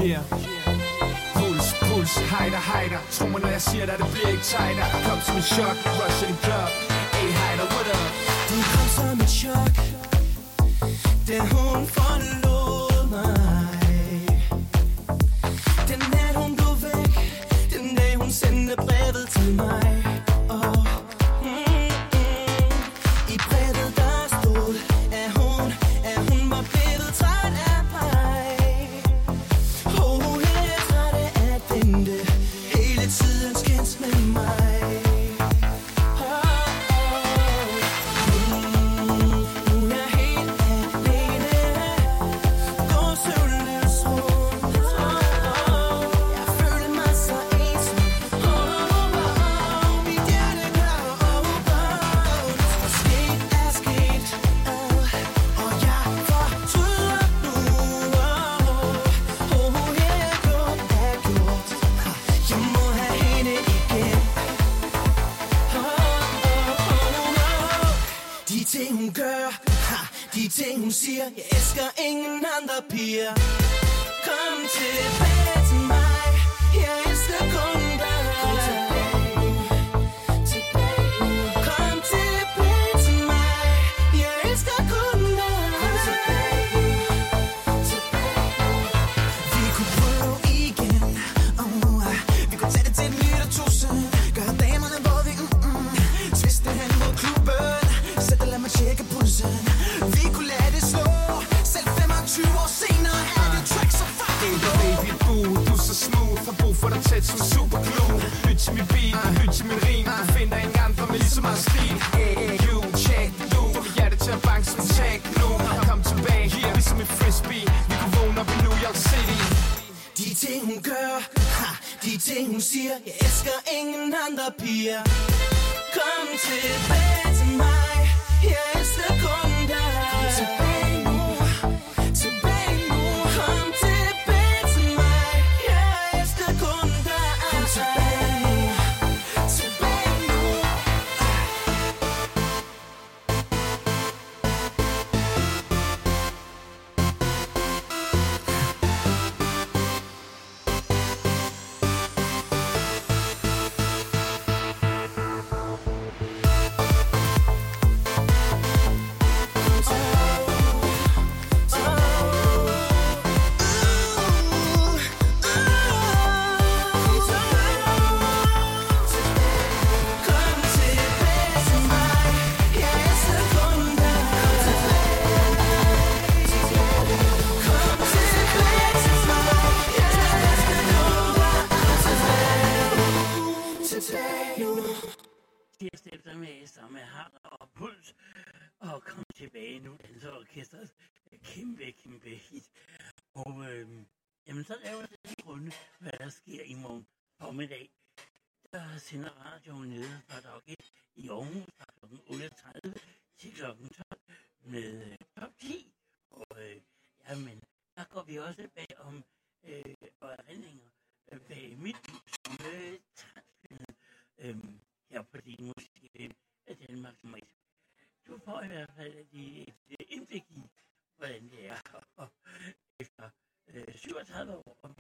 [0.03, 0.23] Yeah.
[1.35, 5.21] Puls, puls, hejder, hejder Tro mig når jeg siger dig, det bliver ikke tighter Kom
[5.21, 6.94] som en chok, rush i club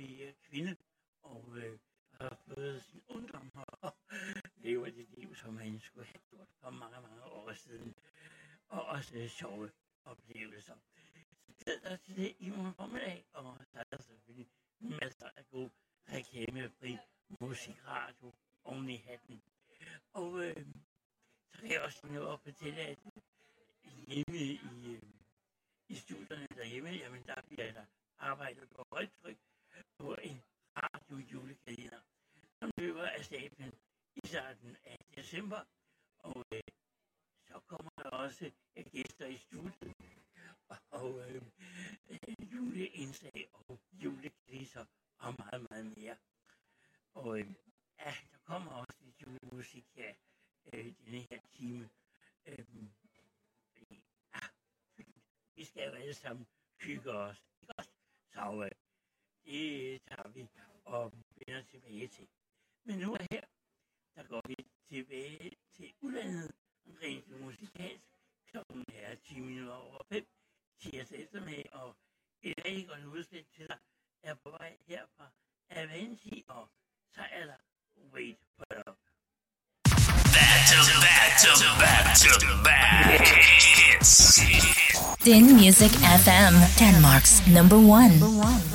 [0.05, 0.77] Maria kvinde,
[1.23, 1.79] og øh,
[2.21, 3.97] har fået sin ungdom og
[4.65, 7.95] lever det liv, som han skulle have gjort for mange, mange år siden.
[8.69, 9.71] Og også øh, sjove
[10.05, 10.75] oplevelser.
[11.47, 14.49] Så glæd dig til det i morgen formiddag, og så er der selvfølgelig
[14.79, 15.71] masser af god
[16.13, 16.99] reklamefri
[17.41, 18.33] musikradio
[18.65, 19.43] oven i hatten.
[20.13, 20.67] Og øh,
[21.53, 22.99] så kan jeg også nå op til, at
[24.09, 25.03] hjemme i, øh,
[25.89, 27.85] i studierne derhjemme, jamen der bliver der
[28.19, 28.84] arbejdet på
[35.35, 35.65] december,
[36.19, 36.63] og øh,
[37.49, 39.95] så kommer der også øh, gæster i studiet,
[40.91, 41.43] og øh,
[42.11, 44.85] øh juleindslag og julekriser
[45.19, 46.17] og meget, meget mere.
[47.15, 47.55] Og øh,
[47.99, 50.15] ja, der kommer også lidt julemusik her
[50.73, 51.91] øh, denne her time.
[52.47, 52.67] Øh,
[54.35, 54.41] ja,
[55.57, 56.47] vi skal jo alle sammen
[56.81, 57.44] hygge os.
[85.25, 88.21] Din Music FM, Denmark's number one.
[88.21, 88.74] Number one.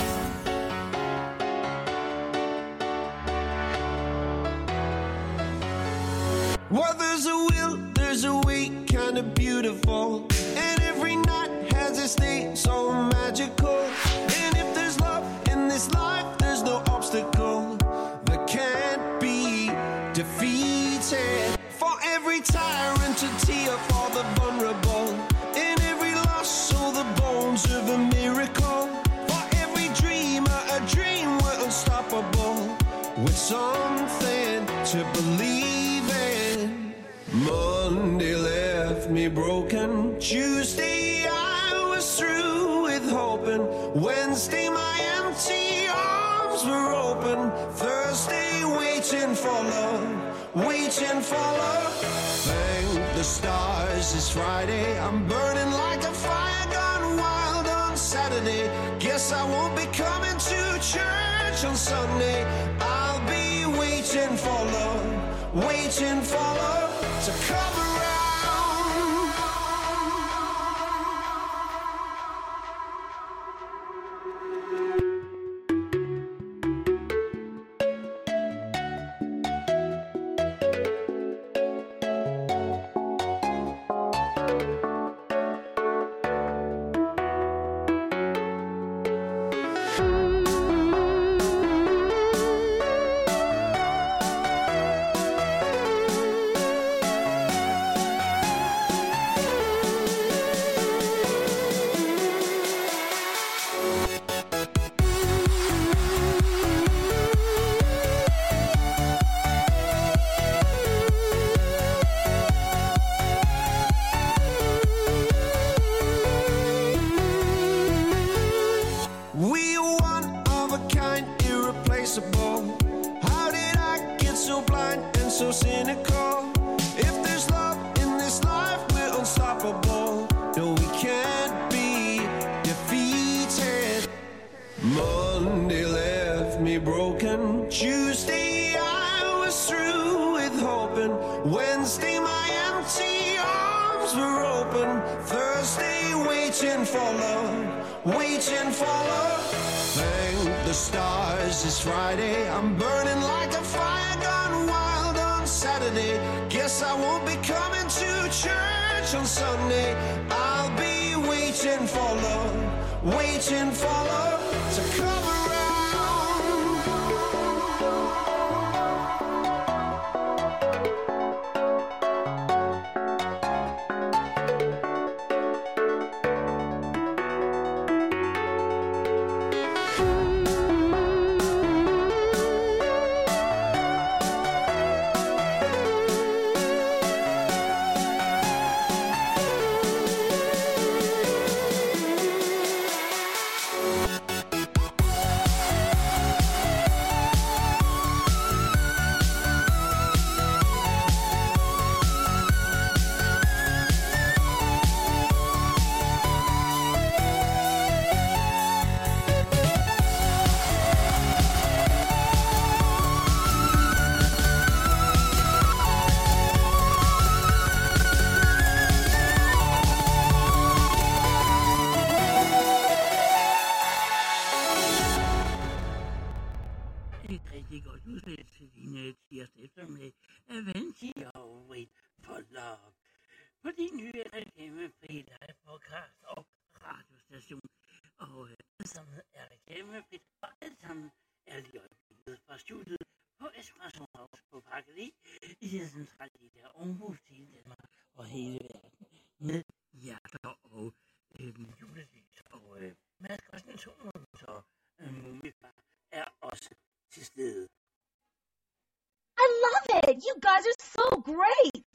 [260.28, 261.86] You guys are so great.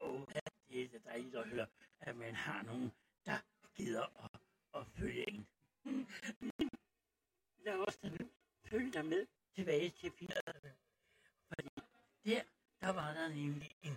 [0.00, 0.20] Oh,
[0.68, 1.66] det er dejligt at høre,
[2.00, 2.92] at man har nogen,
[3.24, 3.38] der
[3.74, 4.40] gider at,
[4.74, 5.48] at følge en.
[6.40, 6.70] Men
[7.58, 8.30] lad os da nu
[8.64, 10.70] følge dig med tilbage til 80'erne.
[11.48, 11.68] Fordi
[12.24, 12.42] der,
[12.80, 13.96] der var der nemlig en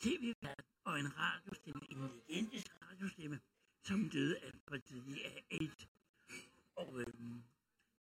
[0.00, 3.40] tv-vært og en radiostemme, en legendisk radiostemme,
[3.82, 5.88] som døde af for tidlig af AIDS.
[6.76, 7.42] Og øhm,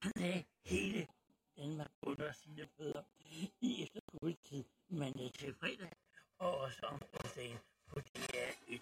[0.03, 1.09] han havde hele
[1.57, 3.51] Danmark under sine fødder i
[4.11, 5.93] efterskoletid mandag til fredag,
[6.39, 8.81] og også om onsdagen på DR1.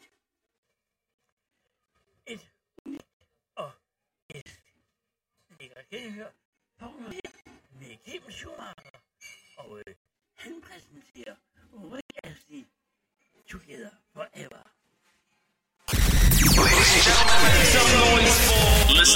[2.27, 2.53] Et
[2.85, 3.73] unikt og
[4.29, 4.63] et
[5.61, 6.31] lækkert genhør
[6.79, 6.91] på
[7.79, 9.01] med Kim Schumacher,
[9.59, 9.95] og øh,
[10.35, 11.37] han præsenterer
[11.73, 12.65] Rick Astley
[13.47, 14.78] Together Forever.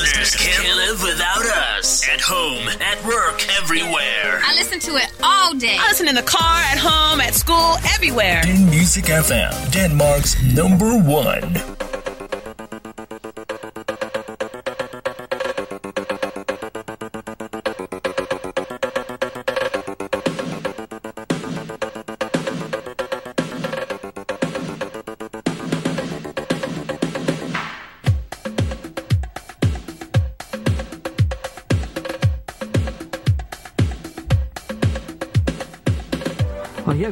[0.00, 1.44] Listeners can't live without
[1.76, 2.08] us.
[2.08, 4.40] At home, at work, everywhere.
[4.42, 5.76] I listen to it all day.
[5.78, 8.40] I listen in the car, at home, at school, everywhere.
[8.48, 11.91] In Music FM, Denmark's number one.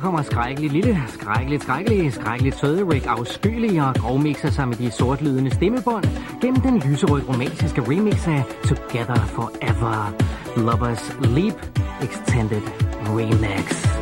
[0.00, 5.54] Kommer skrækkeligt lille, skrækkeligt skrækkeligt, skrækkeligt søde Rick afskyelig og grovmixer sig med de sortlydende
[5.54, 6.04] stemmebånd
[6.40, 10.14] gennem den lyserøde romantiske remix af Together Forever.
[10.56, 12.62] Lovers Leap Extended
[13.06, 13.99] Remix.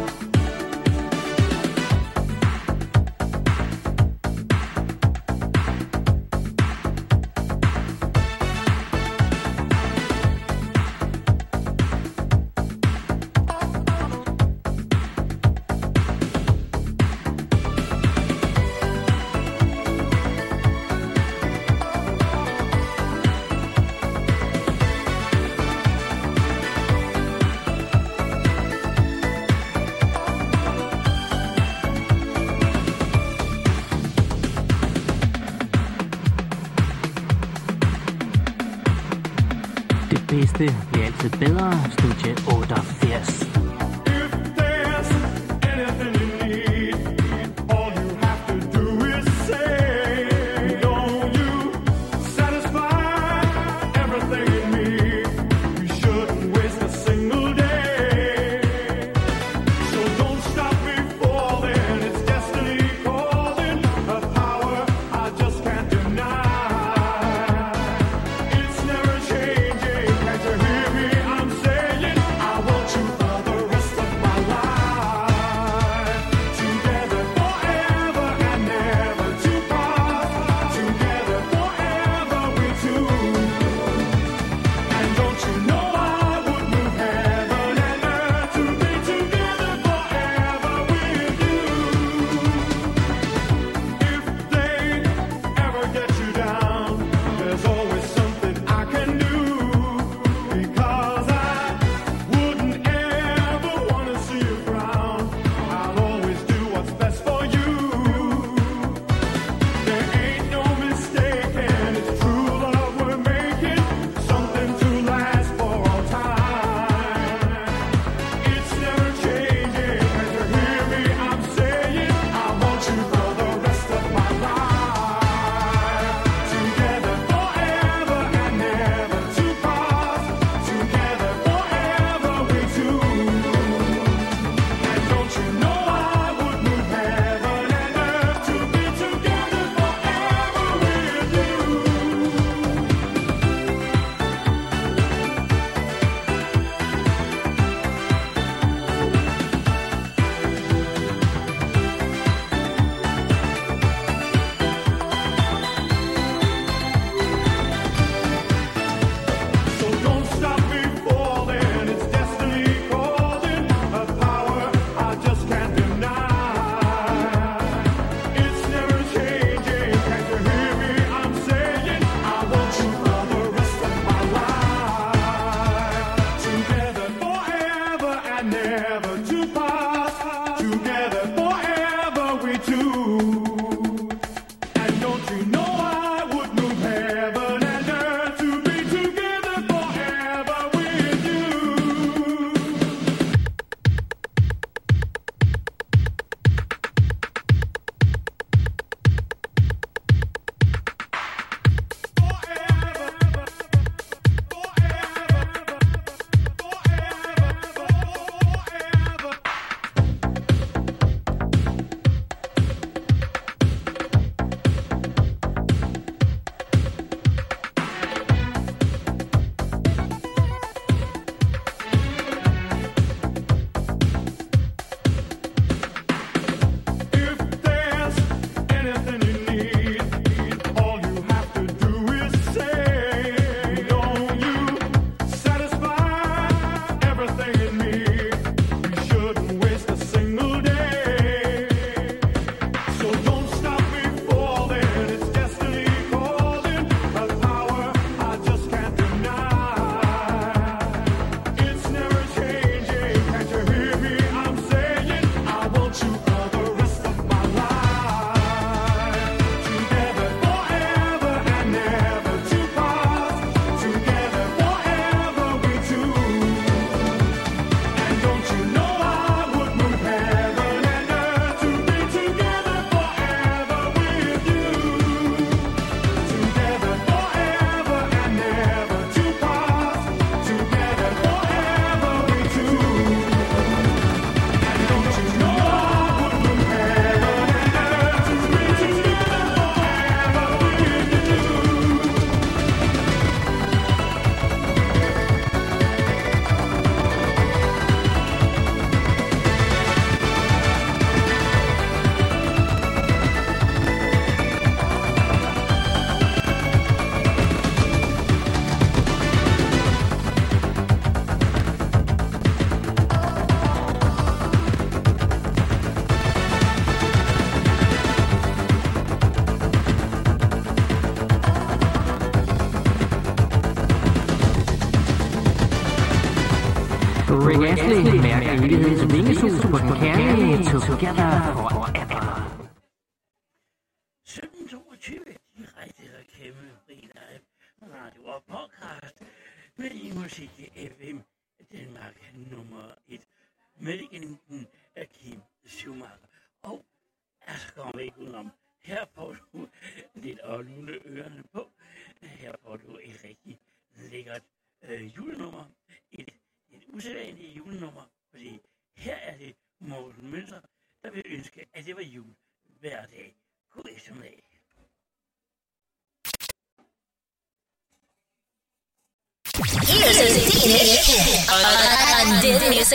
[329.49, 331.28] Evighedens vingesus på den kærlige Together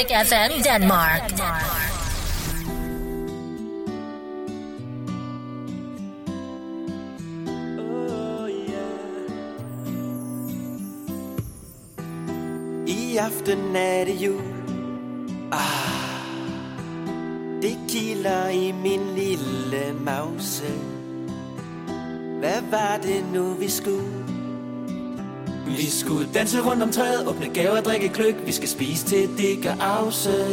[0.04, 1.24] Music FM Denmark.
[1.40, 1.63] I
[26.54, 30.46] danse rundt om træet Åbne gaver drikke kløk Vi skal spise til det gør afse.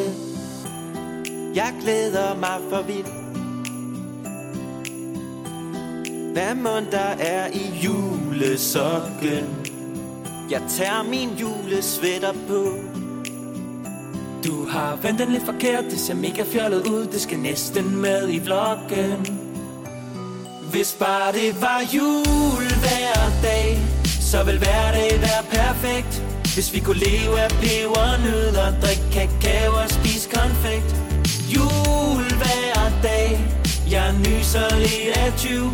[1.55, 3.07] Jeg glæder mig for vildt
[6.33, 9.49] Hvad mund der er i julesokken.
[10.51, 12.75] Jeg tager min julesvætter på.
[14.45, 17.07] Du har vendt den lidt forkert Det ser mega fjollet ud.
[17.07, 19.41] Det skal næsten med i vloggen.
[20.71, 24.00] Hvis bare det var jul hver dag.
[24.31, 26.23] Så vil hverdag være perfekt.
[26.55, 30.91] Hvis vi kunne leve af pebernødder Drikke kakao og spise konfekt.
[31.55, 33.31] Jul hver dag.
[33.91, 35.71] Jeg nyser lidt af 20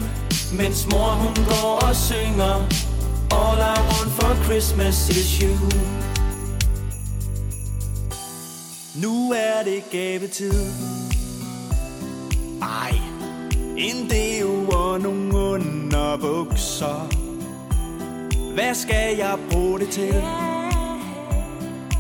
[0.53, 2.57] Mens mor hun går og synger.
[3.39, 5.55] All I want for Christmas is you.
[9.03, 10.65] Nu er det gavetid.
[12.62, 12.93] Ej,
[13.77, 17.26] en deo og nogle underbukser.
[18.57, 20.24] Hvad skal jeg bruge det til?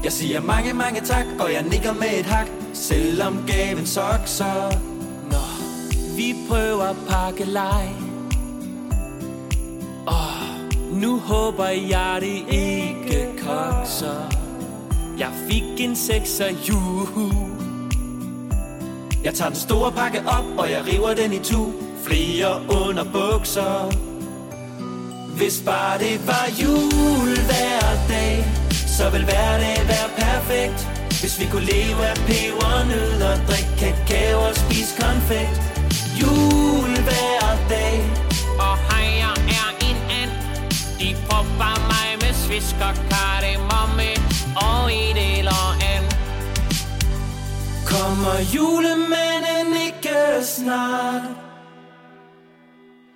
[0.04, 2.46] Jeg siger mange, mange tak, og jeg nikker med et hak.
[2.72, 4.70] Selvom gaven sokser.
[5.30, 5.66] Nå,
[6.16, 7.94] vi prøver at pakke leg.
[10.92, 14.32] Nu håber jeg det ikke kokser.
[15.18, 17.32] Jeg fik en sekser juhu.
[19.24, 21.72] Jeg tager den store pakke op Og jeg river den i tu
[22.04, 24.15] Flere under bukser.
[25.36, 28.44] Hvis bare det var jul hver dag
[28.96, 30.80] Så vil hver dag være perfekt.
[31.20, 35.60] Hvis vi kunne leve af pebernødder Drikke kakao og spise konfekt.
[36.20, 37.98] Jul hver dag.
[38.66, 40.32] Og her er en and.
[41.00, 44.10] De propper mig med svisk og kardemomme
[44.56, 46.08] Og et eller and.
[47.86, 51.45] Kommer julemanden ikke snart?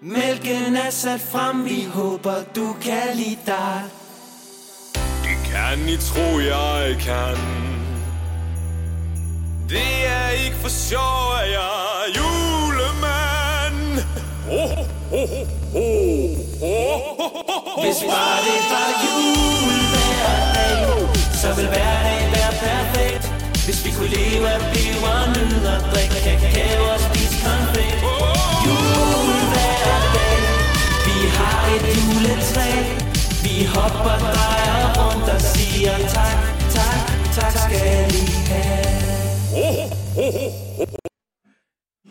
[0.03, 3.83] Mælken er sat frem, vi håber du kan lide dig.
[4.95, 7.37] Det kan I tro, jeg kan.
[9.69, 14.05] Det er ikke for sjov, at jeg er julemand.
[14.51, 14.79] Oh,
[15.19, 16.31] oh, oh, oh,
[16.63, 17.21] oh,
[17.77, 17.85] oh.
[17.85, 20.73] Hvis bare det var jul hver dag
[21.41, 23.25] Så vil hver dag være perfekt.
[23.65, 28.03] Hvis vi kunne leve af pebernødder Drikke kakao og spise konfekt
[28.67, 29.40] Jul
[31.75, 32.71] et juletræ
[33.45, 36.39] Vi hopper, drejer rundt og siger tak,
[36.77, 37.01] tak,
[37.37, 38.91] tak skal I have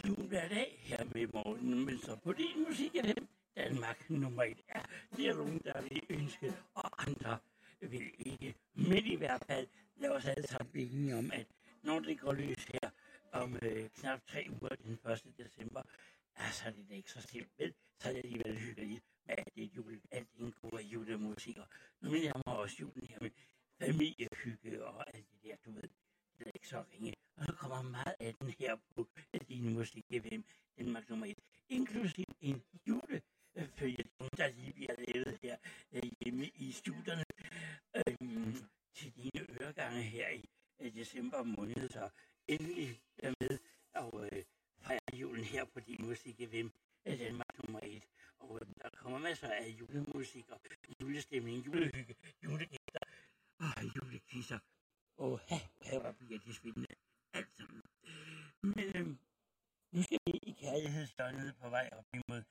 [0.08, 3.18] Jul hver dag her med morgenen, men så på din musik er det
[3.58, 4.58] Danmark nummer et.
[4.70, 4.82] er.
[5.16, 7.38] det er nogen, der vil ønske, og andre
[7.82, 8.56] vil ikke.
[8.74, 9.68] Men i hvert fald,
[9.98, 11.48] lad os alle sammen blive enige om, at
[11.84, 12.90] når det går løs her
[13.32, 15.24] om øh, knap tre uger den 1.
[15.38, 15.82] december,
[16.36, 19.68] altså så er det ikke så simpelt, så er det alligevel hyggeligt med det er
[19.76, 21.58] jul, alt den gode julemusik.
[21.58, 21.68] Og
[22.02, 23.32] nu vil jeg mig også julen her med
[23.82, 25.90] familiehygge og alt det der, du ved.
[26.38, 27.14] Det er ikke så ringe.
[27.36, 29.08] Og så kommer meget af den her på
[29.50, 30.42] din musik FM,
[30.78, 31.38] Danmark nummer 1,
[31.70, 35.58] inklusiv en julefølgetong, der lige bliver lavet her
[35.92, 37.24] øh, hjemme i studierne
[37.96, 38.56] øhm,
[38.94, 40.50] til dine øregange her i
[40.80, 41.90] øh, december måned.
[41.90, 42.10] Så
[42.48, 43.58] endelig er med
[43.94, 44.44] og øh,
[44.82, 46.68] fejre julen her på din musik FM,
[47.06, 48.04] øh, Danmark nummer 1
[48.40, 50.60] og der kommer masser af julemusik og
[51.02, 53.00] julestemning, julehygge, julegæster
[53.60, 54.60] og julekisser.
[55.18, 55.58] Og ha,
[56.00, 56.88] hvor bliver det spændende
[57.34, 57.82] alt sammen.
[58.62, 59.08] Men øh,
[59.92, 62.44] nu skal vi i kærlighedsdøgnet på vej op imod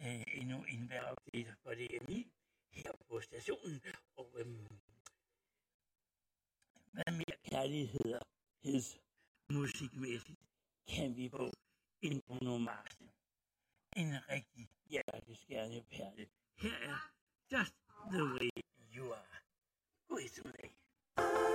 [0.00, 2.32] øh, endnu en vejrupdate for DMI
[2.70, 3.80] her på stationen.
[4.16, 4.46] Og øh,
[6.92, 8.20] hvad mere kærlighed
[9.50, 10.40] musikmæssigt
[10.88, 11.52] kan vi få
[12.02, 12.98] en Bruno Mars.
[13.96, 16.26] En rigtig Yeah, just get on your pad.
[16.62, 16.70] Yeah,
[17.50, 17.72] just
[18.10, 18.50] the way
[18.92, 19.40] you are.
[20.10, 21.51] Wait a minute.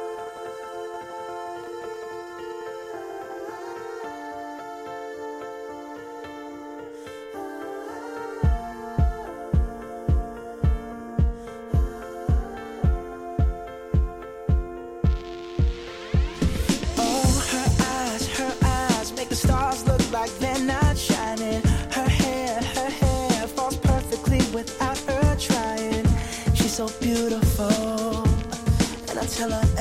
[26.78, 27.66] so beautiful.
[29.10, 29.77] And I tell her.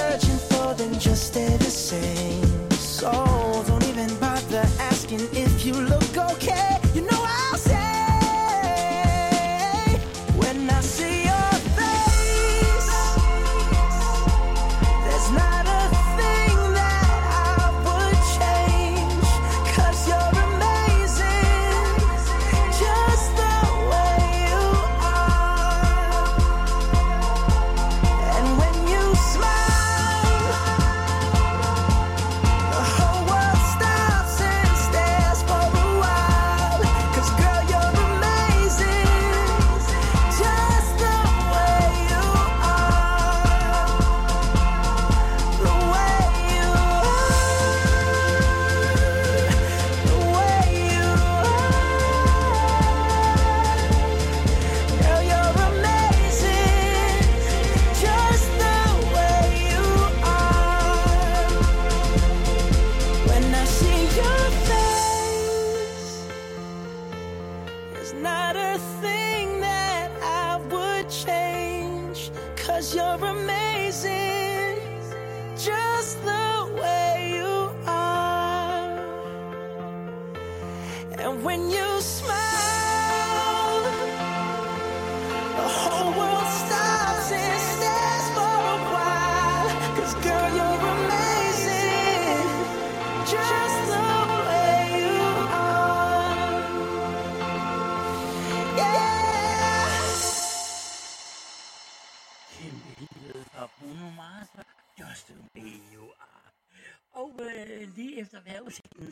[0.00, 2.70] searching for, then just stay the same.
[2.70, 3.39] So.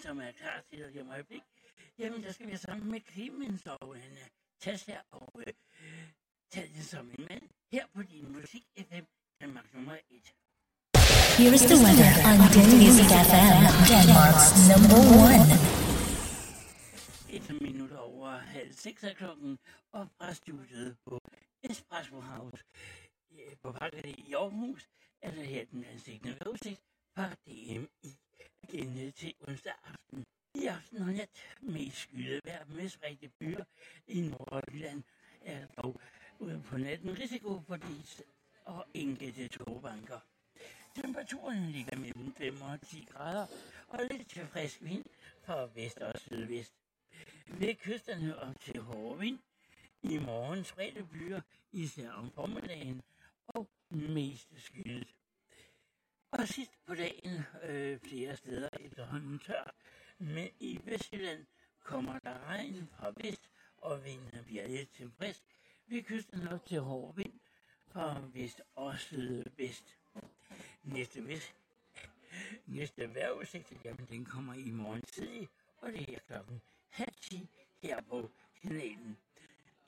[0.00, 1.42] som er klar til dig om øjeblik,
[1.98, 4.26] jamen der skal vi sammen med Clemens og øh, Anna
[4.86, 5.52] her og øh,
[6.52, 7.42] tage det som en mand
[7.72, 9.04] her på din musik FM
[9.40, 10.34] Danmark nummer 1.
[11.38, 15.44] Here is the weather on Din Music FM, Denmark's number one.
[17.36, 19.58] Et minut over halv seks af klokken,
[19.92, 21.20] og fra studiet på
[21.62, 22.64] Espresso House
[23.32, 24.88] øh, på Parkerne i Aarhus,
[25.22, 26.80] er der her den ansigtende udsigt
[27.14, 28.17] fra DMI
[28.72, 30.24] denne til onsdag aften.
[30.54, 31.30] I aften har nat
[31.60, 33.64] med skydevejr med spredte byer
[34.06, 35.02] i Nordjylland
[35.40, 36.00] er dog
[36.38, 38.22] ude på natten risiko for dis
[38.64, 40.20] og enkelte togbanker.
[40.94, 43.46] Temperaturen ligger mellem 5 og 10 grader
[43.88, 45.04] og lidt til frisk vind
[45.42, 46.74] fra vest og sydvest.
[47.46, 49.38] Ved kysterne op til hård vind.
[50.02, 51.40] I morgen spredte byer,
[51.72, 53.02] især om formiddagen,
[53.46, 55.17] og mest skyet.
[56.30, 59.74] Og sidst på dagen øh, flere steder efterhånden tør,
[60.18, 61.46] men i Vestjylland
[61.84, 65.42] kommer der regn fra vest, og vinden bliver lidt til frisk.
[65.86, 67.40] Vi kysten op til hård vind
[67.92, 69.96] fra vest og sydvest.
[70.82, 71.54] Næste vest.
[72.66, 75.48] Næste vejrudsigt, jamen den kommer i morgen tidlig,
[75.78, 77.48] og det er klokken halv 10
[77.82, 78.30] her på
[78.62, 79.18] kanalen.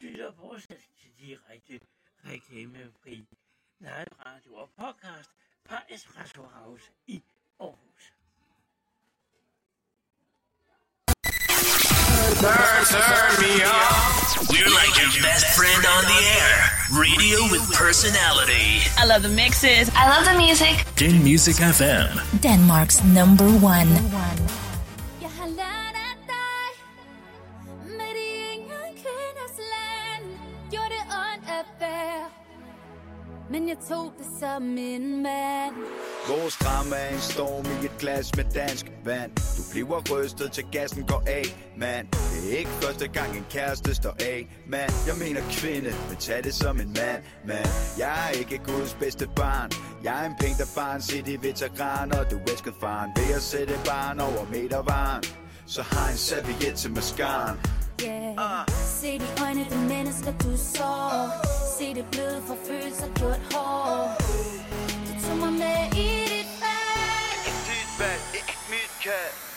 [0.00, 1.80] Lytter fortsat til direkte
[2.24, 3.26] reklamefri
[3.78, 5.30] live radio og podcast
[5.70, 7.22] fra Espresso House i
[7.60, 8.04] Aarhus.
[12.40, 14.02] Turn, turn me on.
[14.50, 16.58] We're like your best friend on the air.
[17.02, 18.82] Radio with personality.
[18.98, 19.88] I love the mixes.
[19.94, 20.74] I love the music.
[20.96, 22.18] Din Music FM.
[22.42, 23.90] Denmark's number one.
[23.94, 24.69] Jeg
[33.50, 35.74] Men jeg tog det som en mand.
[36.28, 39.30] Vores drama er en storm i et glas med dansk vand.
[39.56, 41.44] Du bliver rystet til gassen går af,
[41.76, 42.06] mand.
[42.10, 44.92] Det er ikke første gang en kæreste står af, mand.
[45.06, 47.68] Jeg mener kvinde, men tag det som en mand, mand.
[47.98, 49.70] Jeg er ikke Guds bedste barn.
[50.04, 54.20] Jeg er en pænt erfaren city veteran Og du elsker faren ved at sætte barn
[54.20, 55.22] over metervaren
[55.66, 57.56] Så har en serviet til maskaren.
[58.04, 58.66] Yeah.
[59.00, 60.92] Se de øjne, de mennesker du så
[61.80, 64.16] Se det bløde for følelser gjort hår.
[65.06, 69.49] Du tog mig med i dit bag Ikke Dit bag, ikke mit kald.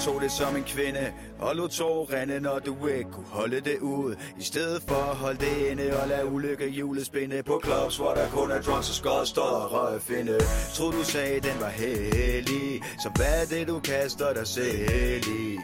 [0.00, 3.78] Tog det som en kvinde Og lod tog rende, når du ikke kunne holde det
[3.78, 4.14] ud.
[4.40, 8.14] I stedet for at holde det inde Og lade ulykke hjulet spinde På clubs, hvor
[8.14, 10.38] der kun er drums og skod Står og røg finde
[10.74, 15.58] Tror du sagde, den var hellig Så hvad er det, du kaster dig selv i?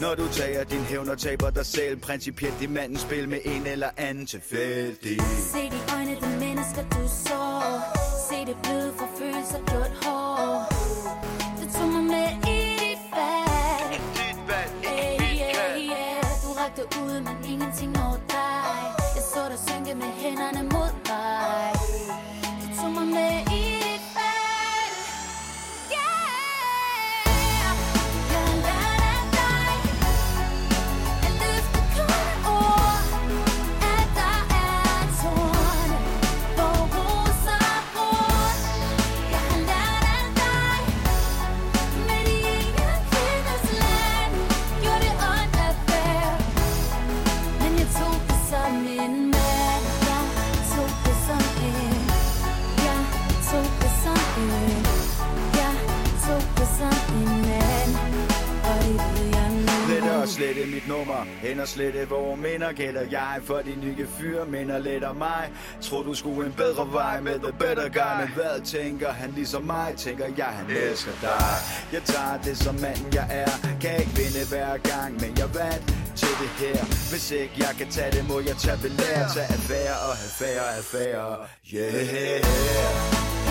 [0.00, 3.66] Når du tager din hævn og taber dig selv Principielt i mandens spil med en
[3.66, 5.20] eller anden tilfældig.
[5.52, 7.42] Se de øjne, de mennesker du så.
[8.30, 10.74] Se det bløde for følelser gjort hård
[16.90, 18.94] Du rakte men ingenting når dig.
[19.14, 20.73] Jeg så dig synke med hænderne
[60.64, 61.20] og mit nummer.
[61.46, 63.40] Hen og slette hvor minder Gælder jeg.
[63.44, 65.44] For de nye fyre Minder lidt om mig.
[65.80, 68.14] Tror du skulle en bedre vej Med the better guy?
[68.20, 69.94] Men hvad tænker han ligesom mig?
[69.96, 71.54] Tænker jeg han elsker dig.
[71.92, 73.50] Jeg tager det som manden jeg er.
[73.80, 75.86] Kan ikke vinde hver gang Men jeg vandt
[76.20, 76.84] til det her.
[77.10, 80.66] Hvis ikke jeg kan tage det Må jeg tage belære Tage affære og have færre
[80.78, 81.36] affære.
[81.74, 83.43] Yeah.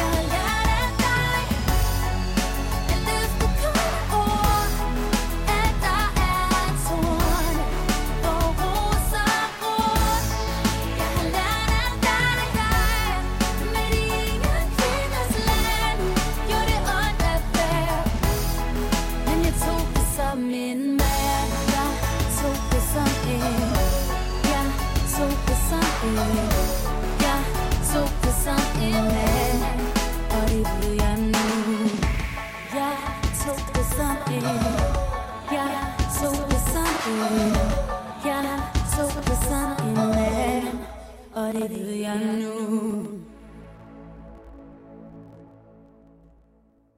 [41.74, 42.54] Ved jeg nu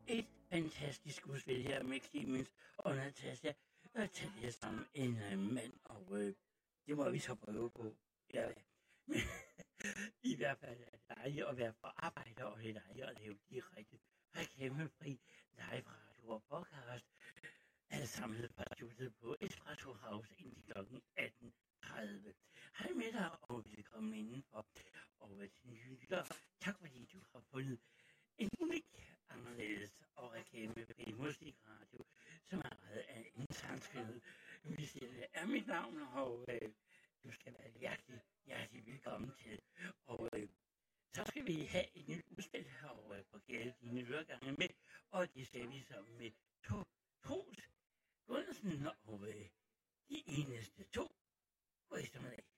[0.07, 3.52] Et fantastisk udspil her med Clemens og Natasha.
[3.93, 6.34] Og tage det som en øh, mand, og øh,
[6.88, 7.95] det må vi så prøve på.
[8.34, 8.49] Ja,
[9.07, 9.18] men
[10.31, 13.19] i hvert fald er det dejligt at være på arbejde, og det er dejligt at
[13.19, 13.97] lave direkte
[14.35, 15.19] reklamefri
[15.52, 17.06] live radio og podcast.
[17.89, 20.80] Alle samlet på studiet på Espresso House indtil kl.
[21.19, 22.34] 18.30.
[22.77, 23.65] Hej med dig, og
[23.95, 24.65] velkommen indenfor.
[25.19, 26.23] Og øh, til nye lytter,
[26.59, 27.80] tak fordi du har fundet
[28.38, 28.85] en unik,
[29.30, 32.05] anderledes og reklamefri musikradio,
[32.43, 34.22] som er reddet af en sangskrivet.
[34.63, 36.72] Vi siger, det er mit navn, og øh,
[37.23, 39.61] du skal være hjertelig, hjertelig velkommen til.
[40.05, 40.49] Og øh,
[41.13, 44.69] så skal vi have et nyt udspil, og øh, få gælde dine øregange med.
[45.09, 46.31] Og det skal vi så med
[46.63, 46.84] to,
[47.23, 47.69] Troels
[48.27, 49.49] Gunnarsen og øh,
[50.09, 51.15] de eneste to.
[51.89, 52.55] God eftermiddag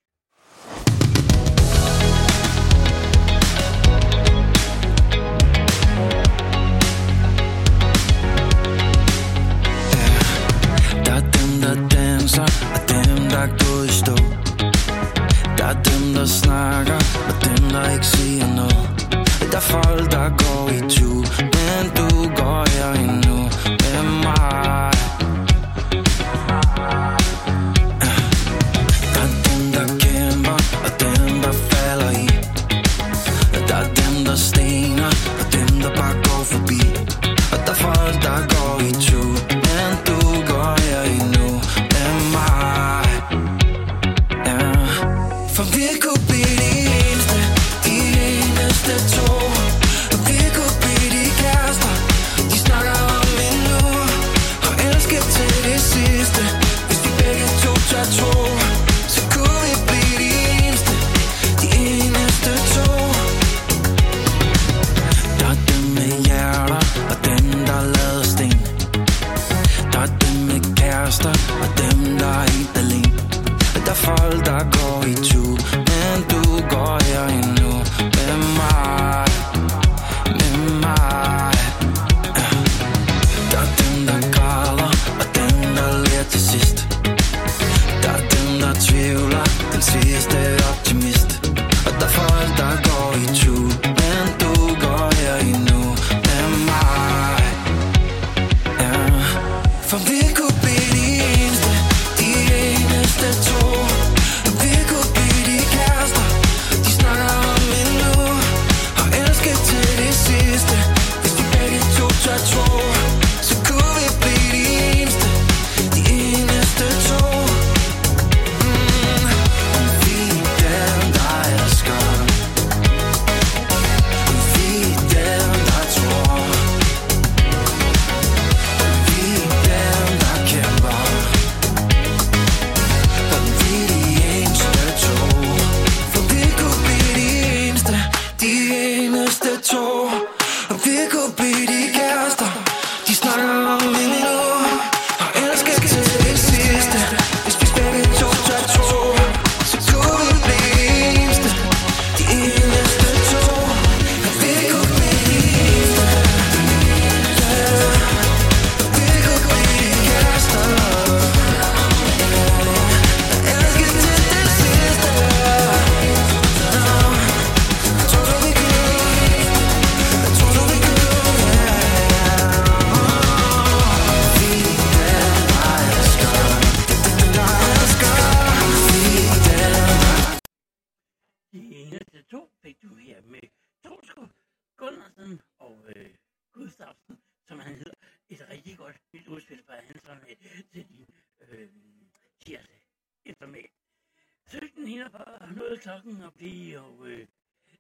[19.71, 21.09] folk, der går i tu,
[21.55, 24.76] men du går her endnu med mig.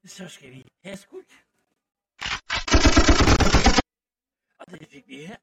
[0.07, 1.31] Så skal vi have skudt.
[4.59, 5.35] Og det fik vi her.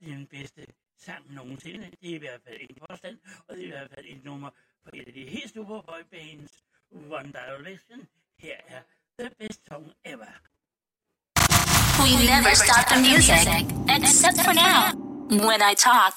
[0.00, 0.66] Det er den bedste
[1.04, 1.90] sang nogensinde.
[2.00, 3.18] Det er i hvert fald en påstand,
[3.48, 4.50] og det er i hvert fald et nummer
[4.84, 6.52] på et af de helt store boybands,
[7.18, 7.98] One Direction.
[8.38, 8.80] Her er
[9.18, 10.32] The Best Song Ever.
[12.04, 13.44] We never stop the music,
[13.98, 14.78] except for now,
[15.48, 16.14] when I talk.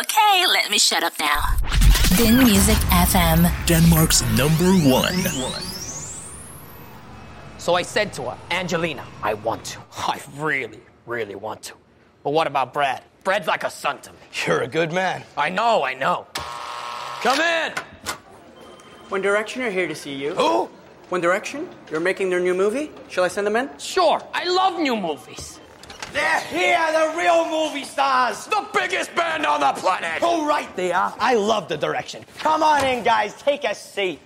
[0.00, 1.40] Okay, let me shut up now.
[2.18, 2.80] Din Music
[3.12, 3.40] FM.
[3.72, 4.70] Denmark's number
[5.00, 5.79] one.
[7.60, 9.80] So I said to her, Angelina, I want to.
[9.98, 11.74] I really, really want to.
[12.24, 13.02] But what about Brad?
[13.22, 14.18] Brad's like a son to me.
[14.46, 15.24] You're a good man.
[15.36, 16.26] I know, I know.
[17.20, 17.72] Come in!
[19.10, 20.34] One Direction are here to see you.
[20.34, 20.70] Who?
[21.10, 21.68] One Direction?
[21.90, 22.90] You're making their new movie?
[23.10, 23.68] Shall I send them in?
[23.78, 25.60] Sure, I love new movies.
[26.14, 28.46] They're here, the real movie stars.
[28.46, 30.20] The biggest band on the planet.
[30.22, 31.14] Oh, right they are.
[31.20, 32.24] I love the direction.
[32.38, 33.34] Come on in, guys.
[33.34, 34.18] Take a seat.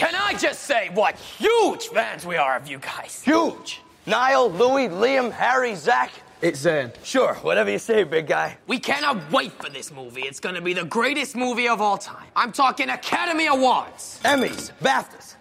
[0.00, 3.20] Can I just say what huge fans we are of you guys?
[3.22, 3.82] Huge.
[4.06, 6.10] Niall, Louis, Liam, Harry, Zach.
[6.40, 6.92] It's Zan.
[7.02, 8.56] Sure, whatever you say, big guy.
[8.66, 10.22] We cannot wait for this movie.
[10.22, 12.24] It's gonna be the greatest movie of all time.
[12.34, 14.20] I'm talking Academy Awards.
[14.24, 15.34] Emmys, BAFTAs.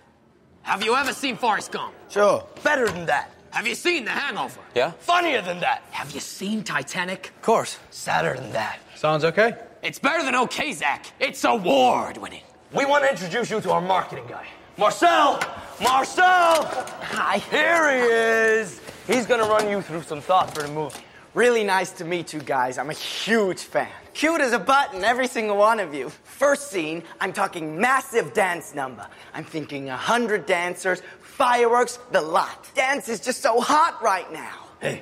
[0.64, 1.94] Have you ever seen Forrest Gump?
[2.10, 2.46] Sure.
[2.62, 3.32] Better than that.
[3.52, 4.60] Have you seen The Hangover?
[4.76, 4.92] Yeah?
[5.00, 5.84] Funnier than that.
[5.92, 7.28] Have you seen Titanic?
[7.38, 7.80] Of course.
[7.92, 8.80] Sadder than that.
[8.98, 9.56] Sounds okay.
[9.82, 11.06] It's better than okay, Zach.
[11.22, 12.42] It's award winning.
[12.72, 14.46] We want to introduce you to our marketing guy.
[14.78, 15.40] Marcel!
[15.82, 16.66] Marcel!
[17.02, 17.40] Hi.
[17.50, 18.80] Here he is.
[19.08, 21.00] He's going to run you through some thoughts for the movie.
[21.34, 22.78] Really nice to meet you guys.
[22.78, 23.90] I'm a huge fan.
[24.14, 26.10] Cute as a button, every single one of you.
[26.10, 29.08] First scene, I'm talking massive dance number.
[29.34, 32.70] I'm thinking a hundred dancers, fireworks, the lot.
[32.76, 34.54] Dance is just so hot right now.
[34.80, 35.02] Hey,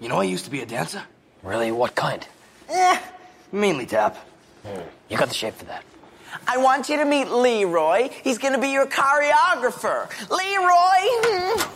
[0.00, 1.02] you know I used to be a dancer?
[1.44, 1.70] Really?
[1.70, 2.26] What kind?
[2.68, 3.00] Eh,
[3.52, 4.16] mainly tap.
[5.08, 5.84] You got the shape for that.
[6.46, 8.10] I want you to meet Leroy.
[8.22, 10.08] He's gonna be your choreographer.
[10.30, 11.72] Leroy!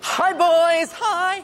[0.00, 0.92] Hi, boys.
[0.92, 1.42] Hi.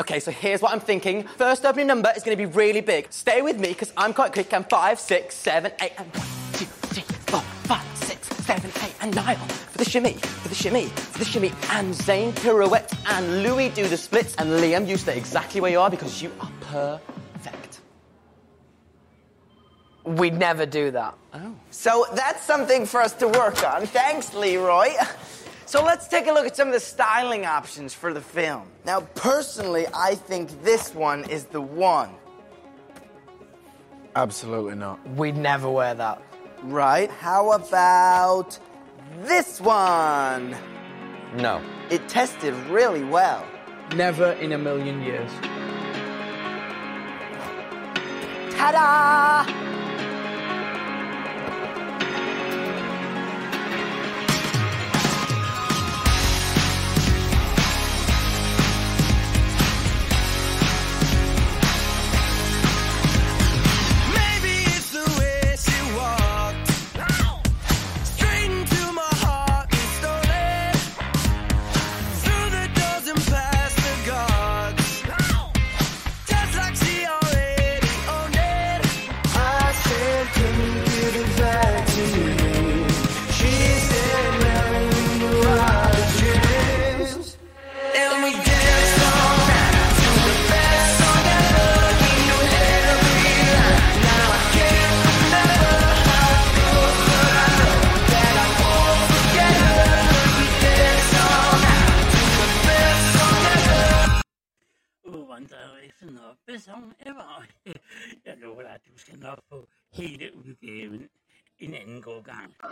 [0.00, 1.24] Okay, so here's what I'm thinking.
[1.24, 3.12] First opening number is going to be really big.
[3.12, 4.54] Stay with me because I'm quite quick.
[4.54, 9.14] I'm five, six, seven, eight, and one, two, three, four, five, six, seven, eight, and
[9.14, 9.36] nine.
[9.36, 13.88] For the shimmy, for the shimmy, for the shimmy, and Zane pirouette, and Louis do
[13.88, 17.17] the splits, and Liam, you stay exactly where you are because you are perfect.
[20.08, 21.14] We'd never do that.
[21.34, 21.54] Oh.
[21.70, 23.84] So that's something for us to work on.
[23.86, 24.94] Thanks, Leroy.
[25.66, 28.66] So let's take a look at some of the styling options for the film.
[28.86, 32.08] Now, personally, I think this one is the one.
[34.16, 34.98] Absolutely not.
[35.10, 36.22] We'd never wear that.
[36.62, 37.10] Right.
[37.10, 38.58] How about
[39.24, 40.56] this one?
[41.36, 41.60] No.
[41.90, 43.46] It tested really well.
[43.94, 45.30] Never in a million years.
[48.56, 49.87] Ta da!
[105.38, 107.46] One Direction og Best Song Ever.
[108.24, 111.10] Jeg lover dig, at du skal nok få hele udgaven
[111.58, 112.56] en anden god gang.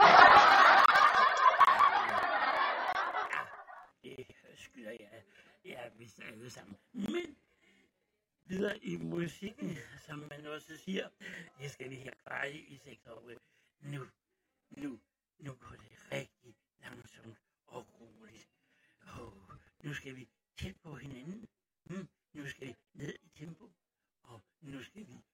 [4.04, 5.22] Ja, det skylder jeg.
[5.64, 6.76] Jeg vidste alle sammen.
[6.92, 7.36] Men
[8.44, 9.76] videre i musikken,
[10.06, 11.08] som man også siger,
[11.60, 13.30] det skal vi have klaret i seks år.
[13.80, 14.06] Nu,
[14.70, 14.98] nu,
[15.38, 18.48] nu går det rigtig langsomt og roligt.
[19.20, 19.32] Oh,
[19.82, 21.48] nu skal vi tæt på hinanden.
[21.84, 23.70] Hmm, nu skal vi ned i tempo,
[24.22, 25.24] og nu skal vi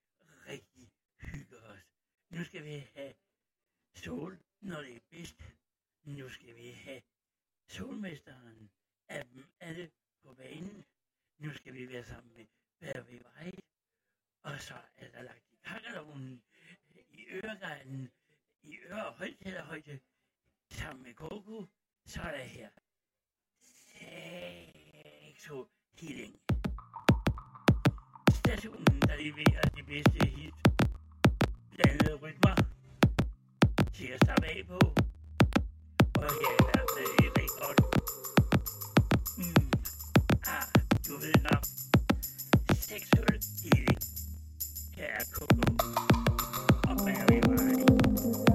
[0.49, 1.81] rigtig hygge os.
[2.31, 3.15] Nu skal vi have
[3.95, 5.43] sol, når det er bedst.
[6.05, 7.03] Nu skal vi have
[7.69, 8.71] solmesteren
[9.09, 9.91] af dem alle
[10.23, 10.85] på banen.
[11.39, 12.47] Nu skal vi være sammen med
[12.79, 13.53] hver ved vej.
[14.43, 16.43] Og så er der lagt i kakkelovnen,
[17.11, 18.13] i øregarden,
[18.63, 20.01] i øre- og højtalerhøjde,
[20.71, 21.67] sammen med Coco.
[22.07, 22.71] Så er der her.
[23.93, 25.69] Sexo
[26.01, 26.41] Healing.
[28.47, 30.55] Stationen, der leverer de bedste hit.
[31.75, 32.55] Blandede rytmer.
[33.95, 34.79] Til at slappe af på.
[36.23, 37.81] Og her er der stadig rigtig godt.
[39.39, 39.71] Mm.
[40.47, 40.67] Ah,
[41.09, 41.65] du ved nok.
[42.75, 43.99] Seksuel Healing.
[44.97, 45.61] Her er Coco.
[46.89, 48.52] Og Barry White.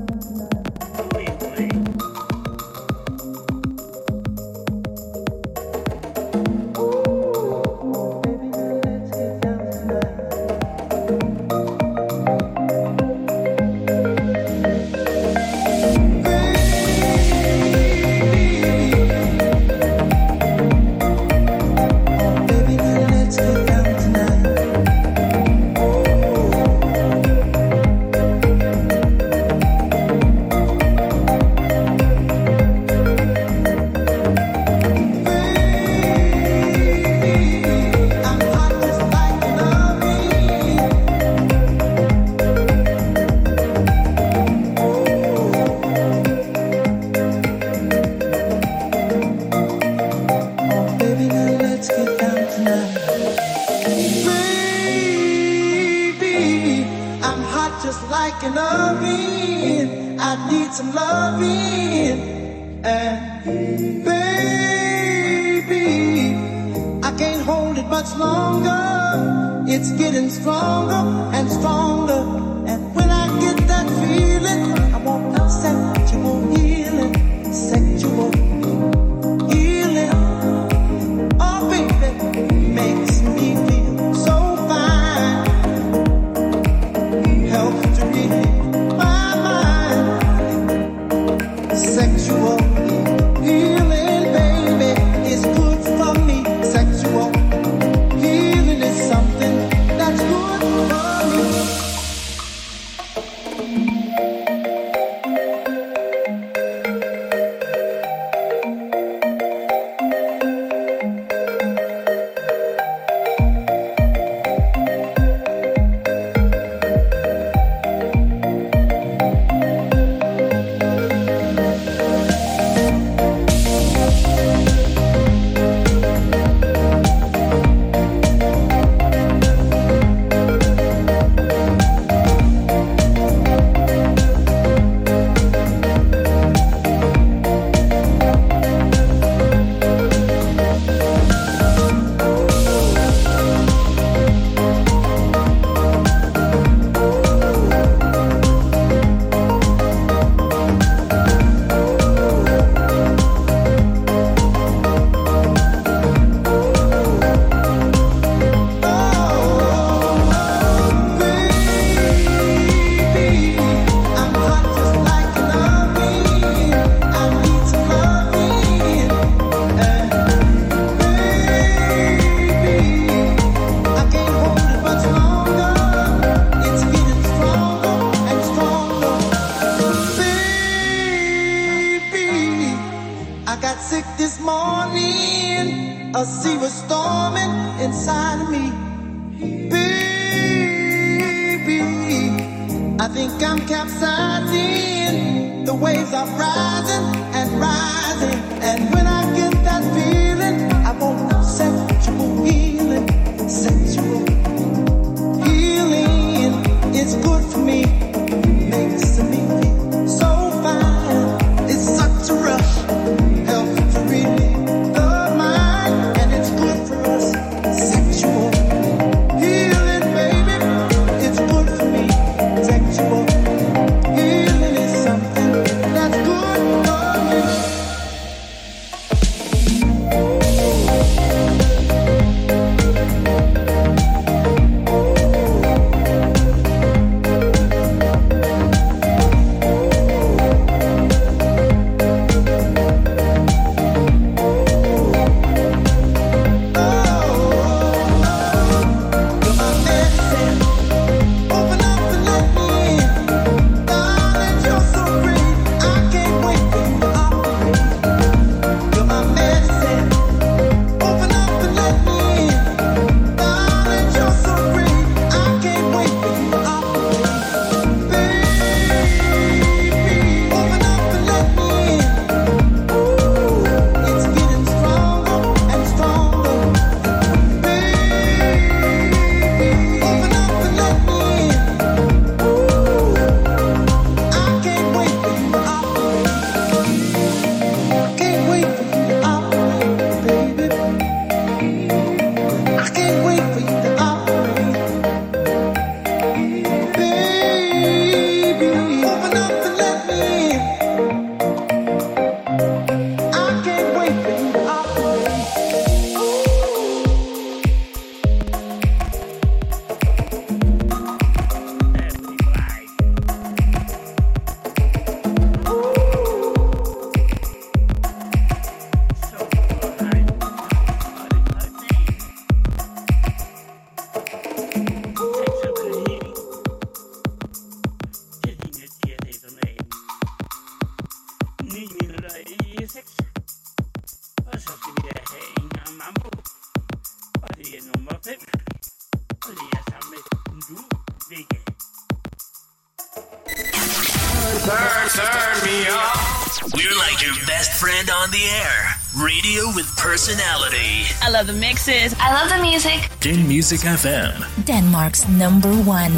[351.87, 352.19] Love mixes.
[352.19, 353.09] I love the music.
[353.19, 354.65] Din Music FM.
[354.65, 356.13] Denmark's number one.